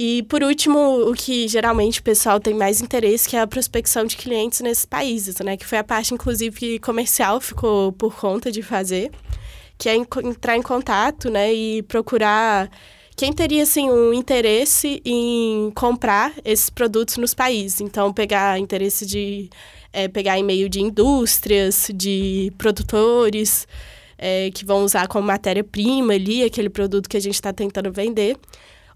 E, 0.00 0.22
por 0.24 0.44
último, 0.44 1.10
o 1.10 1.12
que 1.12 1.48
geralmente 1.48 1.98
o 1.98 2.02
pessoal 2.04 2.38
tem 2.38 2.54
mais 2.54 2.80
interesse, 2.80 3.28
que 3.28 3.36
é 3.36 3.40
a 3.40 3.46
prospecção 3.48 4.04
de 4.04 4.16
clientes 4.16 4.60
nesses 4.60 4.84
países, 4.84 5.40
né? 5.40 5.56
Que 5.56 5.66
foi 5.66 5.76
a 5.76 5.82
parte, 5.82 6.14
inclusive, 6.14 6.56
que 6.56 6.78
comercial 6.78 7.40
ficou 7.40 7.90
por 7.90 8.14
conta 8.14 8.52
de 8.52 8.62
fazer, 8.62 9.10
que 9.76 9.88
é 9.88 9.96
entrar 9.96 10.56
em 10.56 10.62
contato, 10.62 11.28
né? 11.28 11.52
E 11.52 11.82
procurar 11.82 12.70
quem 13.16 13.32
teria, 13.32 13.64
assim, 13.64 13.90
um 13.90 14.14
interesse 14.14 15.02
em 15.04 15.72
comprar 15.74 16.32
esses 16.44 16.70
produtos 16.70 17.16
nos 17.16 17.34
países. 17.34 17.80
Então, 17.80 18.12
pegar 18.12 18.56
interesse 18.56 19.04
de... 19.04 19.50
eh, 19.92 20.08
pegar 20.08 20.38
e-mail 20.38 20.68
de 20.68 20.80
indústrias, 20.80 21.90
de 21.94 22.52
produtores, 22.58 23.66
eh, 24.18 24.50
que 24.52 24.64
vão 24.64 24.84
usar 24.84 25.06
como 25.08 25.26
matéria-prima 25.26 26.14
ali 26.14 26.44
aquele 26.44 26.68
produto 26.68 27.08
que 27.08 27.16
a 27.16 27.20
gente 27.20 27.34
está 27.34 27.52
tentando 27.52 27.92
vender. 27.92 28.36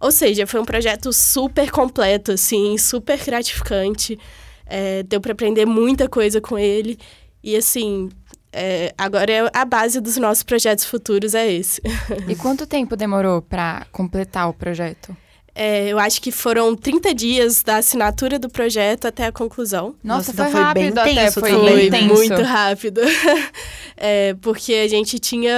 Ou 0.00 0.10
seja, 0.10 0.46
foi 0.48 0.60
um 0.60 0.64
projeto 0.64 1.12
super 1.12 1.70
completo, 1.70 2.32
assim, 2.32 2.76
super 2.76 3.24
gratificante. 3.24 4.18
É, 4.66 5.04
deu 5.04 5.20
para 5.20 5.32
aprender 5.32 5.64
muita 5.64 6.08
coisa 6.08 6.40
com 6.40 6.58
ele. 6.58 6.98
E, 7.42 7.54
assim, 7.54 8.08
é, 8.52 8.92
agora 8.98 9.30
é 9.30 9.50
a 9.54 9.64
base 9.64 10.00
dos 10.00 10.16
nossos 10.16 10.42
projetos 10.42 10.84
futuros 10.84 11.34
é 11.34 11.50
esse. 11.52 11.80
E 12.28 12.34
quanto 12.34 12.66
tempo 12.66 12.96
demorou 12.96 13.40
pra 13.40 13.86
completar 13.92 14.48
o 14.48 14.52
projeto? 14.52 15.16
É, 15.54 15.88
eu 15.88 15.98
acho 15.98 16.20
que 16.22 16.32
foram 16.32 16.74
30 16.74 17.14
dias 17.14 17.62
da 17.62 17.76
assinatura 17.76 18.38
do 18.38 18.48
projeto 18.48 19.06
até 19.06 19.26
a 19.26 19.32
conclusão. 19.32 19.94
Nossa, 20.02 20.30
Nossa, 20.30 20.30
então 20.32 20.44
foi 20.50 20.52
foi 20.52 20.74
bem 20.74 20.84
rápido 20.84 20.98
até, 20.98 21.14
tenso 21.14 21.40
foi 21.40 21.50
também. 21.50 21.90
bem 21.90 21.90
tenso. 21.90 22.14
muito 22.14 22.42
rápido. 22.42 23.00
É, 24.04 24.34
porque 24.40 24.74
a 24.74 24.88
gente 24.88 25.16
tinha, 25.20 25.54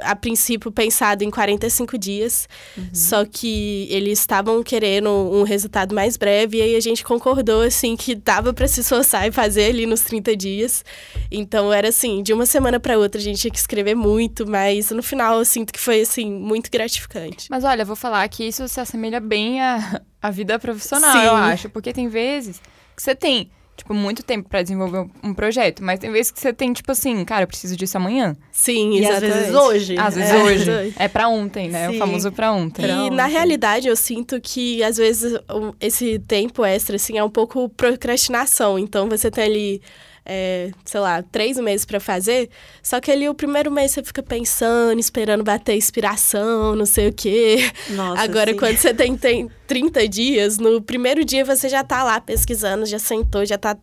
a 0.00 0.16
princípio, 0.16 0.72
pensado 0.72 1.22
em 1.22 1.30
45 1.30 1.96
dias, 1.96 2.48
só 2.92 3.24
que 3.24 3.86
eles 3.90 4.18
estavam 4.18 4.60
querendo 4.60 5.08
um 5.08 5.44
resultado 5.44 5.94
mais 5.94 6.16
breve, 6.16 6.58
e 6.58 6.62
aí 6.62 6.74
a 6.74 6.80
gente 6.80 7.04
concordou, 7.04 7.62
assim, 7.62 7.94
que 7.94 8.16
dava 8.16 8.52
para 8.52 8.66
se 8.66 8.80
esforçar 8.80 9.28
e 9.28 9.30
fazer 9.30 9.66
ali 9.66 9.86
nos 9.86 10.00
30 10.00 10.34
dias. 10.34 10.84
Então, 11.30 11.72
era 11.72 11.90
assim, 11.90 12.24
de 12.24 12.32
uma 12.32 12.44
semana 12.44 12.80
para 12.80 12.98
outra 12.98 13.20
a 13.20 13.24
gente 13.24 13.38
tinha 13.40 13.52
que 13.52 13.58
escrever 13.58 13.94
muito, 13.94 14.48
mas 14.48 14.90
no 14.90 15.02
final 15.02 15.38
eu 15.38 15.44
sinto 15.44 15.72
que 15.72 15.78
foi, 15.78 16.00
assim, 16.00 16.28
muito 16.28 16.70
gratificante. 16.72 17.46
Mas 17.48 17.62
olha, 17.62 17.82
eu 17.82 17.86
vou 17.86 17.94
falar 17.94 18.26
que 18.28 18.42
isso 18.48 18.66
se 18.66 18.80
assemelha 18.80 19.20
bem 19.26 19.60
à, 19.60 20.00
à 20.22 20.30
vida 20.30 20.58
profissional, 20.58 21.12
Sim. 21.12 21.24
eu 21.26 21.34
acho. 21.34 21.68
Porque 21.68 21.92
tem 21.92 22.08
vezes 22.08 22.60
que 22.96 23.02
você 23.02 23.14
tem, 23.14 23.50
tipo, 23.76 23.92
muito 23.92 24.22
tempo 24.22 24.48
pra 24.48 24.62
desenvolver 24.62 25.06
um- 25.22 25.34
projeto, 25.34 25.82
mas 25.84 25.98
tem 25.98 26.10
vezes 26.10 26.30
que 26.32 26.40
você 26.40 26.50
tem, 26.52 26.72
tipo 26.72 26.90
assim, 26.90 27.22
cara, 27.26 27.42
eu 27.42 27.46
preciso 27.46 27.76
disso 27.76 27.96
amanhã. 27.98 28.34
Sim, 28.50 28.94
E 28.94 29.04
às 29.04 29.10
exatamente. 29.10 29.38
vezes 29.38 29.54
hoje. 29.54 29.98
Às 29.98 30.14
vezes 30.14 30.30
É. 30.30 30.42
hoje. 30.42 30.94
É 30.98 31.08
pra 31.08 31.28
ontem, 31.28 31.68
né? 31.68 31.90
Sim. 31.90 31.96
O 31.96 31.98
famoso 31.98 32.32
pra 32.32 32.52
ontem. 32.52 32.84
E 32.84 32.88
Pronto. 32.88 33.14
na 33.14 33.26
realidade 33.26 33.86
eu 33.88 33.96
sinto 33.96 34.40
que 34.40 34.82
às 34.82 34.96
vezes 34.96 35.38
esse 35.78 36.18
tempo 36.20 36.64
extra 36.64 36.96
assim 36.96 37.18
é 37.18 37.22
um 37.24 37.28
pouco 37.30 37.68
procrastinação. 37.68 38.78
Então 38.78 39.08
você 39.08 39.30
tem 39.30 39.44
ali, 39.44 39.82
é, 40.26 40.70
sei 40.84 41.00
lá, 41.00 41.22
três 41.22 41.56
meses 41.58 41.86
pra 41.86 42.00
fazer. 42.00 42.50
Só 42.82 43.00
que 43.00 43.10
ali 43.10 43.28
o 43.28 43.34
primeiro 43.34 43.70
mês 43.70 43.92
você 43.92 44.02
fica 44.02 44.22
pensando, 44.22 44.98
esperando 44.98 45.44
bater 45.44 45.76
inspiração, 45.76 46.74
não 46.74 46.84
sei 46.84 47.08
o 47.08 47.12
quê. 47.12 47.70
Nossa, 47.90 48.22
Agora 48.22 48.50
sim. 48.50 48.58
quando 48.58 48.76
você 48.76 48.92
tem, 48.92 49.16
tem 49.16 49.50
30 49.66 50.08
dias, 50.08 50.58
no 50.58 50.82
primeiro 50.82 51.24
dia 51.24 51.44
você 51.44 51.68
já 51.68 51.84
tá 51.84 52.02
lá 52.02 52.20
pesquisando, 52.20 52.84
já 52.84 52.98
sentou, 52.98 53.46
já 53.46 53.56
tá 53.56 53.76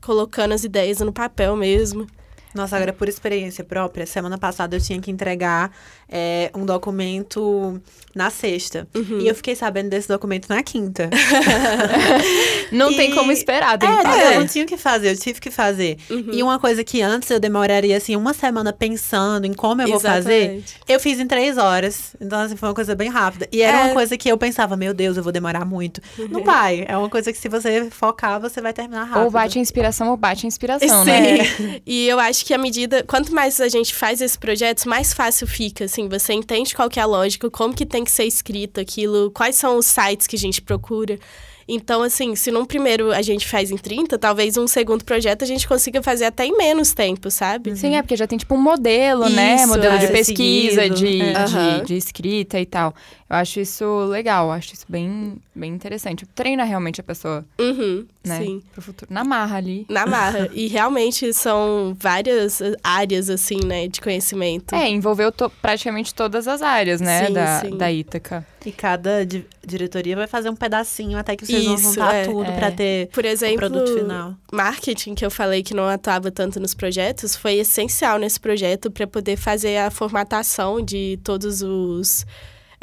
colocando 0.00 0.52
as 0.52 0.64
ideias 0.64 0.98
no 0.98 1.12
papel 1.12 1.56
mesmo. 1.56 2.06
Nossa, 2.54 2.76
agora 2.76 2.92
por 2.92 3.08
experiência 3.08 3.64
própria, 3.64 4.06
semana 4.06 4.38
passada 4.38 4.76
eu 4.76 4.80
tinha 4.80 5.00
que 5.00 5.10
entregar 5.10 5.72
é, 6.16 6.48
um 6.54 6.64
documento 6.64 7.80
na 8.14 8.30
sexta. 8.30 8.86
Uhum. 8.94 9.18
E 9.18 9.26
eu 9.26 9.34
fiquei 9.34 9.56
sabendo 9.56 9.88
desse 9.90 10.06
documento 10.06 10.46
na 10.48 10.62
quinta. 10.62 11.10
Não 12.70 12.90
E- 12.92 12.96
tem 12.96 13.14
como 13.14 13.32
esperar, 13.32 13.76
tem 13.78 13.88
que 13.88 13.94
É, 13.98 14.02
fazer. 14.02 14.34
eu 14.34 14.40
não 14.40 14.46
tinha 14.46 14.64
o 14.64 14.68
que 14.68 14.76
fazer, 14.76 15.10
eu 15.10 15.16
tive 15.18 15.40
que 15.40 15.50
fazer. 15.50 15.96
Uhum. 16.10 16.30
E 16.32 16.42
uma 16.42 16.58
coisa 16.58 16.82
que 16.84 17.02
antes 17.02 17.30
eu 17.30 17.38
demoraria, 17.40 17.96
assim, 17.96 18.16
uma 18.16 18.32
semana 18.34 18.72
pensando 18.72 19.46
em 19.46 19.52
como 19.52 19.82
eu 19.82 19.88
vou 19.88 20.00
fazer, 20.00 20.32
Exatamente. 20.34 20.74
eu 20.88 21.00
fiz 21.00 21.18
em 21.18 21.26
três 21.26 21.56
horas. 21.58 22.14
Então, 22.20 22.40
assim, 22.40 22.56
foi 22.56 22.68
uma 22.68 22.74
coisa 22.74 22.94
bem 22.94 23.08
rápida. 23.10 23.48
E 23.52 23.62
era 23.62 23.78
É. 23.80 23.84
uma 23.86 23.94
coisa 23.94 24.16
que 24.16 24.28
eu 24.30 24.38
pensava, 24.38 24.76
meu 24.76 24.94
Deus, 24.94 25.16
eu 25.16 25.22
vou 25.22 25.32
demorar 25.32 25.64
muito. 25.64 26.00
Não 26.30 26.42
vai. 26.44 26.84
É 26.88 26.96
uma 26.96 27.08
coisa 27.10 27.32
que 27.32 27.38
se 27.38 27.48
você 27.48 27.88
focar, 27.90 28.40
você 28.40 28.60
vai 28.60 28.72
terminar 28.72 29.04
rápido. 29.04 29.24
Ou 29.24 29.30
bate 29.30 29.58
a 29.58 29.60
inspiração 29.62 30.10
ou 30.10 30.16
bate 30.16 30.46
a 30.46 30.48
inspiração, 30.48 31.02
Sim. 31.04 31.10
né? 31.10 31.80
E 31.86 32.06
eu 32.08 32.18
acho 32.20 32.44
que 32.44 32.54
à 32.54 32.58
medida, 32.58 33.02
quanto 33.04 33.32
mais 33.34 33.60
a 33.60 33.68
gente 33.68 33.94
faz 33.94 34.20
esses 34.20 34.36
projetos, 34.36 34.84
mais 34.84 35.12
fácil 35.12 35.46
fica, 35.46 35.84
assim, 35.84 36.03
você 36.08 36.32
entende 36.32 36.74
qual 36.74 36.88
que 36.88 36.98
é 36.98 37.02
a 37.02 37.06
lógica, 37.06 37.50
como 37.50 37.74
que 37.74 37.86
tem 37.86 38.04
que 38.04 38.10
ser 38.10 38.24
escrito 38.24 38.80
aquilo, 38.80 39.30
quais 39.30 39.56
são 39.56 39.76
os 39.76 39.86
sites 39.86 40.26
que 40.26 40.36
a 40.36 40.38
gente 40.38 40.62
procura. 40.62 41.18
Então, 41.66 42.02
assim, 42.02 42.36
se 42.36 42.50
num 42.50 42.64
primeiro 42.64 43.10
a 43.10 43.22
gente 43.22 43.48
faz 43.48 43.70
em 43.70 43.76
30, 43.76 44.18
talvez 44.18 44.56
um 44.56 44.66
segundo 44.66 45.04
projeto 45.04 45.42
a 45.42 45.46
gente 45.46 45.66
consiga 45.66 46.02
fazer 46.02 46.26
até 46.26 46.44
em 46.44 46.56
menos 46.56 46.92
tempo, 46.92 47.30
sabe? 47.30 47.74
Sim, 47.76 47.96
é 47.96 48.02
porque 48.02 48.16
já 48.16 48.26
tem 48.26 48.36
tipo 48.36 48.54
um 48.54 48.60
modelo, 48.60 49.28
né? 49.30 49.56
Isso, 49.56 49.68
Modelo 49.68 49.98
de 49.98 50.04
é. 50.04 50.08
pesquisa, 50.08 50.82
Seguido, 50.82 50.96
de, 50.96 51.22
é. 51.22 51.32
de, 51.32 51.36
Aham. 51.36 51.84
de 51.84 51.96
escrita 51.96 52.60
e 52.60 52.66
tal. 52.66 52.94
Eu 53.34 53.38
acho 53.40 53.58
isso 53.58 54.04
legal, 54.06 54.52
acho 54.52 54.74
isso 54.74 54.86
bem, 54.88 55.36
bem 55.52 55.72
interessante. 55.72 56.24
Treina 56.36 56.62
realmente 56.62 57.00
a 57.00 57.04
pessoa, 57.04 57.44
Uhum, 57.58 58.06
né? 58.24 58.38
sim. 58.38 58.62
Pro 58.72 58.80
futuro. 58.80 59.12
Na 59.12 59.24
marra 59.24 59.56
ali. 59.56 59.84
Na 59.88 60.06
marra. 60.06 60.48
e 60.52 60.68
realmente 60.68 61.32
são 61.32 61.96
várias 61.98 62.62
áreas, 62.82 63.28
assim, 63.28 63.58
né, 63.66 63.88
de 63.88 64.00
conhecimento. 64.00 64.72
É, 64.74 64.88
envolveu 64.88 65.32
to- 65.32 65.50
praticamente 65.60 66.14
todas 66.14 66.46
as 66.46 66.62
áreas, 66.62 67.00
né? 67.00 67.26
Sim, 67.26 67.32
da, 67.32 67.60
sim. 67.60 67.76
da 67.76 67.90
Ítaca. 67.92 68.46
E 68.64 68.70
cada 68.72 69.26
di- 69.26 69.44
diretoria 69.66 70.14
vai 70.16 70.26
fazer 70.28 70.48
um 70.48 70.54
pedacinho 70.56 71.18
até 71.18 71.34
que 71.36 71.44
vocês 71.44 71.64
vão 71.64 71.74
Isso, 71.74 71.92
juntar 71.94 72.14
é. 72.14 72.24
tudo 72.26 72.50
É. 72.50 72.56
pra 72.56 72.70
ter 72.70 73.08
Por 73.08 73.24
o 73.24 73.26
exemplo, 73.26 73.58
produto 73.58 73.94
final. 73.98 74.34
marketing 74.52 75.14
que 75.14 75.26
eu 75.26 75.30
falei 75.30 75.62
que 75.62 75.74
não 75.74 75.86
atuava 75.88 76.30
tanto 76.30 76.58
nos 76.60 76.72
projetos 76.72 77.34
foi 77.36 77.54
essencial 77.54 78.16
nesse 78.18 78.38
projeto 78.40 78.90
para 78.92 79.06
poder 79.08 79.36
fazer 79.36 79.76
a 79.78 79.90
formatação 79.90 80.80
de 80.80 81.18
todos 81.24 81.60
os 81.62 82.24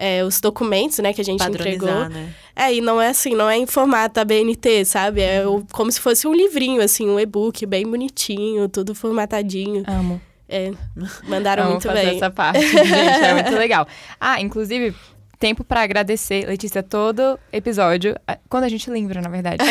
é, 0.03 0.23
os 0.23 0.41
documentos, 0.41 0.97
né, 0.97 1.13
que 1.13 1.21
a 1.21 1.23
gente 1.23 1.43
entregou. 1.43 1.87
Né? 2.09 2.29
É, 2.55 2.73
e 2.73 2.81
não 2.81 2.99
é 2.99 3.09
assim, 3.09 3.35
não 3.35 3.47
é 3.49 3.55
em 3.55 3.67
formato 3.67 4.19
ABNT, 4.19 4.83
sabe? 4.83 5.21
É 5.21 5.45
o- 5.47 5.63
como 5.71 5.91
se 5.91 5.99
fosse 5.99 6.27
um 6.27 6.33
livrinho, 6.33 6.81
assim, 6.81 7.07
um 7.07 7.19
e-book 7.19 7.65
bem 7.67 7.85
bonitinho, 7.85 8.67
tudo 8.67 8.95
formatadinho. 8.95 9.83
Amo. 9.87 10.19
É, 10.49 10.71
mandaram 11.27 11.63
Amo 11.63 11.71
muito 11.73 11.87
fazer 11.87 12.05
bem. 12.07 12.15
essa 12.17 12.29
parte, 12.31 12.59
gente, 12.67 12.91
é 12.93 13.33
muito 13.35 13.51
legal. 13.55 13.87
Ah, 14.19 14.41
inclusive, 14.41 14.93
tempo 15.39 15.63
pra 15.63 15.81
agradecer, 15.83 16.45
Letícia, 16.47 16.81
todo 16.83 17.39
episódio, 17.53 18.15
a- 18.27 18.37
quando 18.49 18.63
a 18.65 18.69
gente 18.69 18.89
lembra, 18.89 19.21
na 19.21 19.29
verdade, 19.29 19.63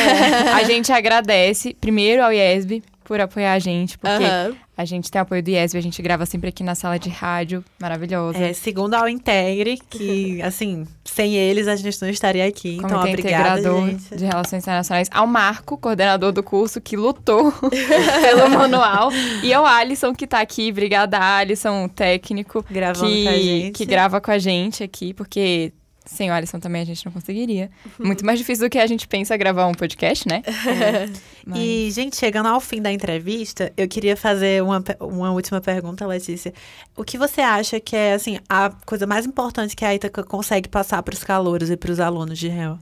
a 0.54 0.62
gente 0.64 0.90
agradece 0.92 1.74
primeiro 1.74 2.22
ao 2.24 2.32
IESB 2.32 2.82
por 3.04 3.20
apoiar 3.20 3.52
a 3.54 3.58
gente, 3.58 3.98
porque 3.98 4.24
Aham. 4.24 4.54
A 4.80 4.84
gente 4.86 5.10
tem 5.10 5.20
apoio 5.20 5.42
do 5.42 5.50
IESB, 5.50 5.78
a 5.78 5.82
gente 5.82 6.00
grava 6.00 6.24
sempre 6.24 6.48
aqui 6.48 6.62
na 6.62 6.74
sala 6.74 6.98
de 6.98 7.10
rádio, 7.10 7.62
maravilhosa. 7.78 8.38
É, 8.38 8.52
segundo 8.54 8.94
a 8.94 9.10
Integre, 9.10 9.78
que, 9.90 10.40
assim, 10.42 10.86
sem 11.04 11.34
eles 11.34 11.68
a 11.68 11.76
gente 11.76 12.00
não 12.00 12.08
estaria 12.08 12.46
aqui. 12.46 12.76
Então, 12.76 12.88
Comitê 12.88 13.10
obrigada, 13.10 13.60
integrador 13.60 13.90
gente. 13.90 14.16
de 14.16 14.24
Relações 14.24 14.62
Internacionais, 14.62 15.08
ao 15.12 15.26
Marco, 15.26 15.76
coordenador 15.76 16.32
do 16.32 16.42
curso, 16.42 16.80
que 16.80 16.96
lutou 16.96 17.52
pelo 17.60 18.48
manual, 18.48 19.10
e 19.42 19.52
ao 19.52 19.66
Alisson, 19.66 20.14
que 20.14 20.26
tá 20.26 20.40
aqui. 20.40 20.70
Obrigada, 20.70 21.18
Alisson, 21.18 21.86
técnico, 21.86 22.64
Gravando 22.70 23.06
que, 23.06 23.24
com 23.24 23.28
a 23.28 23.32
gente. 23.32 23.72
que 23.72 23.84
grava 23.84 24.18
com 24.18 24.30
a 24.30 24.38
gente 24.38 24.82
aqui, 24.82 25.12
porque 25.12 25.74
sem 26.04 26.30
o 26.30 26.32
Alisson 26.34 26.58
também 26.58 26.82
a 26.82 26.84
gente 26.84 27.04
não 27.04 27.12
conseguiria. 27.12 27.70
Muito 27.98 28.24
mais 28.24 28.38
difícil 28.38 28.66
do 28.66 28.70
que 28.70 28.78
a 28.78 28.86
gente 28.86 29.06
pensa 29.06 29.36
gravar 29.36 29.66
um 29.66 29.74
podcast, 29.74 30.26
né? 30.26 30.42
Mas- 31.46 31.58
E, 31.60 31.90
gente, 31.90 32.16
chegando 32.16 32.46
ao 32.48 32.60
fim 32.60 32.80
da 32.82 32.90
entrevista, 32.92 33.72
eu 33.76 33.86
queria 33.86 34.16
fazer 34.16 34.62
uma, 34.62 34.82
uma 35.00 35.30
última 35.32 35.60
pergunta, 35.60 36.06
Letícia. 36.06 36.52
O 36.96 37.04
que 37.04 37.16
você 37.18 37.40
acha 37.40 37.78
que 37.78 37.94
é, 37.94 38.14
assim, 38.14 38.38
a 38.48 38.70
coisa 38.86 39.06
mais 39.06 39.26
importante 39.26 39.76
que 39.76 39.84
a 39.84 39.94
Ítaca 39.94 40.22
consegue 40.24 40.68
passar 40.68 41.02
para 41.02 41.14
os 41.14 41.22
calouros 41.22 41.70
e 41.70 41.76
para 41.76 41.92
os 41.92 42.00
alunos 42.00 42.38
de 42.38 42.48
réu? 42.48 42.78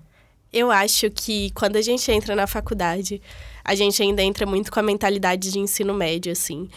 Eu 0.53 0.71
acho 0.71 1.11
que 1.11 1.51
quando 1.51 1.77
a 1.77 1.83
gente 1.83 2.11
entra 2.11 2.35
na 2.35 2.47
faculdade, 2.47 3.21
a 3.63 3.75
gente 3.75 4.03
ainda 4.03 4.23
entra 4.23 4.47
muito 4.47 4.73
com 4.73 4.81
a 4.81 4.83
mentalidade 4.83 5.51
de 5.53 5.59
ensino 5.59 5.93
médio, 5.93 6.33
assim. 6.33 6.71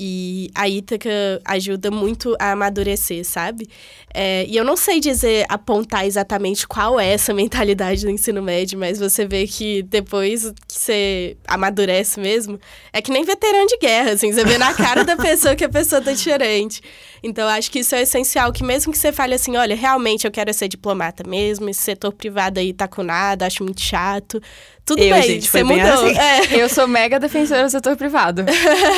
E 0.00 0.48
a 0.54 0.68
Ítaca 0.68 1.10
ajuda 1.44 1.90
muito 1.90 2.36
a 2.38 2.52
amadurecer, 2.52 3.24
sabe? 3.24 3.68
É, 4.14 4.46
e 4.46 4.56
eu 4.56 4.64
não 4.64 4.76
sei 4.76 5.00
dizer, 5.00 5.44
apontar 5.48 6.06
exatamente 6.06 6.68
qual 6.68 7.00
é 7.00 7.08
essa 7.08 7.34
mentalidade 7.34 8.02
do 8.04 8.10
ensino 8.10 8.40
médio, 8.40 8.78
mas 8.78 9.00
você 9.00 9.26
vê 9.26 9.44
que 9.46 9.82
depois 9.82 10.52
que 10.68 10.74
você 10.74 11.36
amadurece 11.48 12.20
mesmo, 12.20 12.60
é 12.92 13.02
que 13.02 13.10
nem 13.10 13.24
veterano 13.24 13.66
de 13.66 13.76
guerra, 13.78 14.12
assim. 14.12 14.32
Você 14.32 14.44
vê 14.44 14.56
na 14.56 14.72
cara 14.72 15.04
da 15.04 15.16
pessoa 15.16 15.56
que 15.56 15.64
a 15.64 15.68
pessoa 15.68 16.00
tá 16.00 16.12
diferente. 16.12 16.80
Então, 17.20 17.44
eu 17.44 17.50
acho 17.50 17.68
que 17.68 17.80
isso 17.80 17.96
é 17.96 18.02
essencial, 18.02 18.52
que 18.52 18.62
mesmo 18.62 18.92
que 18.92 18.98
você 18.98 19.10
fale 19.10 19.34
assim, 19.34 19.56
olha, 19.56 19.74
realmente 19.74 20.24
eu 20.24 20.30
quero 20.30 20.54
ser 20.54 20.68
diplomata 20.68 21.28
mesmo, 21.28 21.68
esse 21.68 21.80
setor 21.80 22.12
privado 22.12 22.60
aí 22.60 22.72
tá 22.72 22.86
com 22.86 23.02
nada, 23.02 23.46
acho 23.46 23.64
muito 23.64 23.80
chato. 23.80 24.40
Tudo 24.88 25.02
Eu, 25.02 25.14
bem, 25.14 25.22
gente, 25.22 25.44
você 25.44 25.50
foi 25.50 25.64
bem 25.64 25.76
mudou. 25.84 26.06
assim. 26.06 26.18
É. 26.18 26.62
Eu 26.62 26.66
sou 26.68 26.88
mega 26.88 27.20
defensora 27.20 27.64
do 27.64 27.70
setor 27.70 27.94
privado. 27.94 28.42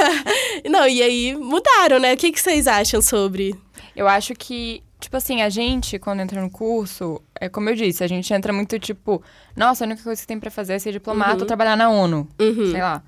Não, 0.71 0.87
e 0.91 1.03
aí 1.03 1.37
mudaram, 1.37 1.99
né? 1.99 2.13
O 2.13 2.17
que, 2.17 2.33
que 2.33 2.41
vocês 2.41 2.67
acham 2.67 3.01
sobre? 3.01 3.55
Eu 3.97 4.07
acho 4.09 4.35
que, 4.35 4.83
tipo 5.01 5.17
assim, 5.17 5.43
a 5.43 5.49
gente, 5.49 5.99
quando 5.99 6.21
entra 6.21 6.41
no 6.41 6.51
curso, 6.51 7.21
é 7.41 7.49
como 7.49 7.69
eu 7.71 7.75
disse, 7.75 8.03
a 8.05 8.07
gente 8.07 8.33
entra 8.33 8.53
muito 8.53 8.79
tipo, 8.79 9.23
nossa, 9.57 9.85
a 9.85 9.87
única 9.87 10.03
coisa 10.03 10.21
que 10.21 10.27
tem 10.27 10.39
pra 10.41 10.51
fazer 10.51 10.75
é 10.75 10.79
ser 10.79 10.93
diplomata 10.93 11.35
Uhum. 11.35 11.41
ou 11.41 11.47
trabalhar 11.47 11.77
na 11.77 11.89
ONU, 11.91 12.29
Uhum. 12.41 12.71
sei 12.71 12.81
lá. 12.83 13.03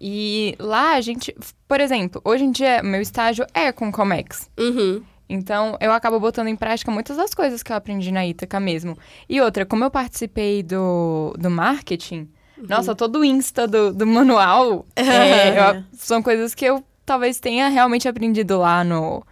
E 0.00 0.54
lá 0.58 0.94
a 0.94 1.00
gente, 1.00 1.34
por 1.66 1.80
exemplo, 1.80 2.20
hoje 2.24 2.44
em 2.44 2.50
dia 2.50 2.82
meu 2.82 3.00
estágio 3.00 3.46
é 3.54 3.72
com 3.72 3.90
Comex. 3.90 4.50
Uhum. 4.58 5.02
Então, 5.28 5.76
eu 5.80 5.90
acabo 5.90 6.20
botando 6.20 6.46
em 6.48 6.54
prática 6.56 6.90
muitas 6.90 7.16
das 7.16 7.34
coisas 7.34 7.62
que 7.62 7.72
eu 7.72 7.76
aprendi 7.76 8.12
na 8.12 8.24
Ítaca 8.24 8.60
mesmo. 8.60 8.96
E 9.28 9.40
outra, 9.40 9.66
como 9.66 9.82
eu 9.82 9.90
participei 9.90 10.62
do, 10.62 11.34
do 11.38 11.50
marketing, 11.50 12.28
nossa, 12.68 12.94
todo 12.94 13.18
o 13.20 13.24
Insta 13.24 13.66
do, 13.66 13.92
do 13.92 14.06
manual 14.06 14.86
é, 14.94 15.58
eu- 15.78 15.82
são 15.94 16.22
coisas 16.22 16.54
que 16.54 16.64
eu 16.64 16.84
talvez 17.06 17.38
tenha 17.40 17.68
realmente 17.68 18.06
aprendido 18.08 18.58
lá 18.58 18.82
no, 18.84 19.24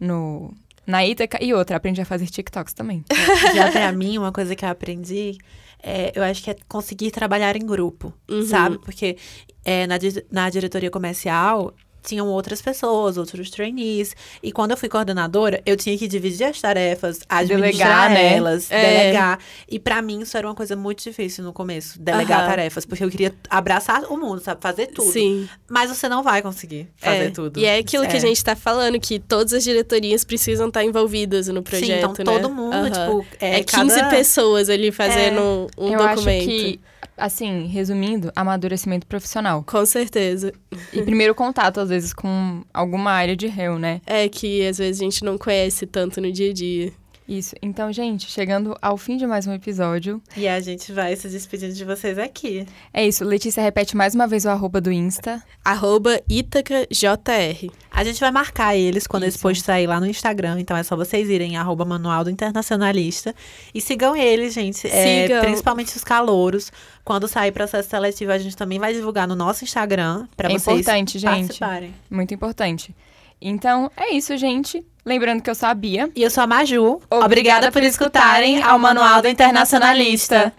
no, 0.00 0.52
na 0.86 1.06
Ítaca. 1.06 1.38
E 1.42 1.52
outra, 1.54 1.76
aprendi 1.76 2.00
a 2.00 2.04
fazer 2.04 2.26
TikToks 2.26 2.72
também. 2.72 3.04
Já 3.54 3.70
pra 3.70 3.92
mim, 3.92 4.18
uma 4.18 4.32
coisa 4.32 4.56
que 4.56 4.64
eu 4.64 4.68
aprendi, 4.70 5.36
é, 5.82 6.10
eu 6.14 6.22
acho 6.24 6.42
que 6.42 6.50
é 6.50 6.56
conseguir 6.68 7.10
trabalhar 7.10 7.54
em 7.56 7.64
grupo, 7.64 8.12
Uhum. 8.28 8.42
sabe? 8.46 8.78
Porque 8.78 9.16
é, 9.64 9.86
na, 9.86 9.96
na 10.30 10.50
diretoria 10.50 10.90
comercial 10.90 11.72
tinham 12.02 12.26
outras 12.28 12.60
pessoas, 12.62 13.16
outros 13.16 13.50
trainees. 13.50 14.14
E 14.42 14.50
quando 14.52 14.70
eu 14.72 14.76
fui 14.76 14.88
coordenadora, 14.88 15.60
eu 15.66 15.76
tinha 15.76 15.96
que 15.98 16.08
dividir 16.08 16.44
as 16.44 16.60
tarefas, 16.60 17.20
administrar 17.28 18.08
Delegar, 18.08 18.10
né? 18.10 18.36
elas, 18.36 18.70
É. 18.70 19.00
delegar. 19.00 19.38
E 19.68 19.78
pra 19.78 20.00
mim 20.02 20.20
isso 20.20 20.36
era 20.36 20.46
uma 20.46 20.54
coisa 20.54 20.74
muito 20.76 21.02
difícil 21.02 21.44
no 21.44 21.52
começo, 21.52 22.00
delegar 22.00 22.46
tarefas, 22.46 22.84
porque 22.86 23.04
eu 23.04 23.10
queria 23.10 23.34
abraçar 23.48 24.04
o 24.10 24.16
mundo, 24.16 24.40
sabe? 24.40 24.60
Fazer 24.60 24.86
tudo. 24.88 25.10
Sim. 25.12 25.48
Mas 25.68 25.90
você 25.90 26.08
não 26.08 26.22
vai 26.22 26.42
conseguir 26.42 26.88
fazer 26.96 27.24
É, 27.26 27.30
tudo. 27.30 27.58
E 27.58 27.64
é 27.64 27.78
aquilo 27.78 28.06
que 28.06 28.14
É. 28.14 28.16
a 28.16 28.20
gente 28.20 28.42
tá 28.42 28.56
falando, 28.56 28.98
que 28.98 29.18
todas 29.18 29.52
as 29.52 29.62
diretorias 29.64 30.24
precisam 30.24 30.68
estar 30.68 30.84
envolvidas 30.84 31.48
no 31.48 31.62
projeto, 31.62 31.86
Sim, 31.86 31.92
então 32.20 32.32
né? 32.34 32.40
todo 32.40 32.52
mundo, 32.52 32.90
tipo, 32.90 33.26
é, 33.40 33.60
É 33.60 33.62
15 33.62 33.96
cada... 34.00 34.10
pessoas 34.10 34.68
ali 34.68 34.90
fazendo 34.90 35.66
um 35.78 35.92
eu 35.92 35.98
documento. 35.98 36.18
acho 36.18 36.48
que, 36.48 36.80
assim, 37.20 37.66
resumindo, 37.66 38.32
amadurecimento 38.34 39.06
profissional. 39.06 39.62
Com 39.64 39.84
certeza. 39.84 40.52
E 40.92 41.02
primeiro 41.02 41.34
contato, 41.34 41.80
às 41.80 41.88
vezes, 41.88 42.12
com 42.12 42.62
alguma 42.72 43.12
área 43.12 43.36
de 43.36 43.46
réu, 43.46 43.78
né? 43.78 44.00
É 44.06 44.28
que 44.28 44.66
às 44.66 44.78
vezes 44.78 45.00
a 45.00 45.04
gente 45.04 45.24
não 45.24 45.38
conhece 45.38 45.86
tanto 45.86 46.20
no 46.20 46.32
dia 46.32 46.50
a 46.50 46.54
dia. 46.54 46.92
Isso. 47.32 47.54
Então, 47.62 47.92
gente, 47.92 48.28
chegando 48.28 48.76
ao 48.82 48.96
fim 48.96 49.16
de 49.16 49.24
mais 49.24 49.46
um 49.46 49.52
episódio, 49.52 50.20
E 50.36 50.48
a 50.48 50.58
gente 50.58 50.90
vai 50.92 51.14
se 51.14 51.28
despedindo 51.28 51.72
de 51.72 51.84
vocês 51.84 52.18
aqui. 52.18 52.66
é 52.92 53.06
isso. 53.06 53.22
Letícia 53.24 53.62
repete 53.62 53.96
mais 53.96 54.16
uma 54.16 54.26
vez 54.26 54.44
o 54.44 54.48
arroba 54.48 54.80
do 54.80 54.90
Insta. 54.90 55.40
Arroba 55.64 56.20
ItacaJR. 56.28 57.70
A 57.90 58.02
gente 58.02 58.18
vai 58.18 58.32
marcar 58.32 58.74
eles 58.76 59.06
quando 59.06 59.24
esse 59.24 59.36
Isso. 59.36 59.42
post 59.42 59.62
sair 59.62 59.86
lá 59.86 60.00
no 60.00 60.06
Instagram. 60.06 60.58
Então 60.60 60.76
é 60.76 60.82
só 60.82 60.96
vocês 60.96 61.28
irem, 61.28 61.56
arroba 61.56 61.84
Manual 61.84 62.24
do 62.24 62.30
Internacionalista. 62.30 63.32
E 63.72 63.80
sigam 63.80 64.16
eles, 64.16 64.52
gente. 64.52 64.86
É, 64.88 65.22
Sigam. 65.26 65.42
principalmente 65.42 65.96
os 65.96 66.02
calouros. 66.02 66.72
Quando 67.04 67.28
sair 67.28 67.52
processo 67.52 67.88
seletivo, 67.88 68.32
a 68.32 68.38
gente 68.38 68.56
também 68.56 68.78
vai 68.80 68.92
divulgar 68.92 69.28
no 69.28 69.36
nosso 69.36 69.62
Instagram. 69.62 70.26
Pra 70.36 70.48
É 70.50 70.58
vocês 70.58 70.80
importante, 70.80 71.18
gente. 71.18 71.30
participarem. 71.30 71.94
Muito 72.10 72.34
importante. 72.34 72.94
Então, 73.40 73.90
é 73.96 74.14
isso, 74.14 74.36
gente. 74.36 74.84
Lembrando 75.04 75.42
que 75.42 75.48
eu 75.48 75.54
sou 75.54 75.68
a 75.68 75.74
Bia. 75.74 76.10
E 76.14 76.22
eu 76.22 76.30
sou 76.30 76.44
a 76.44 76.46
Maju. 76.46 77.00
Obrigada 77.10 77.72
por 77.72 77.82
escutarem 77.82 78.62
ao 78.62 78.78
Manual 78.78 79.22
do 79.22 79.28
Internacionalista. 79.28 80.52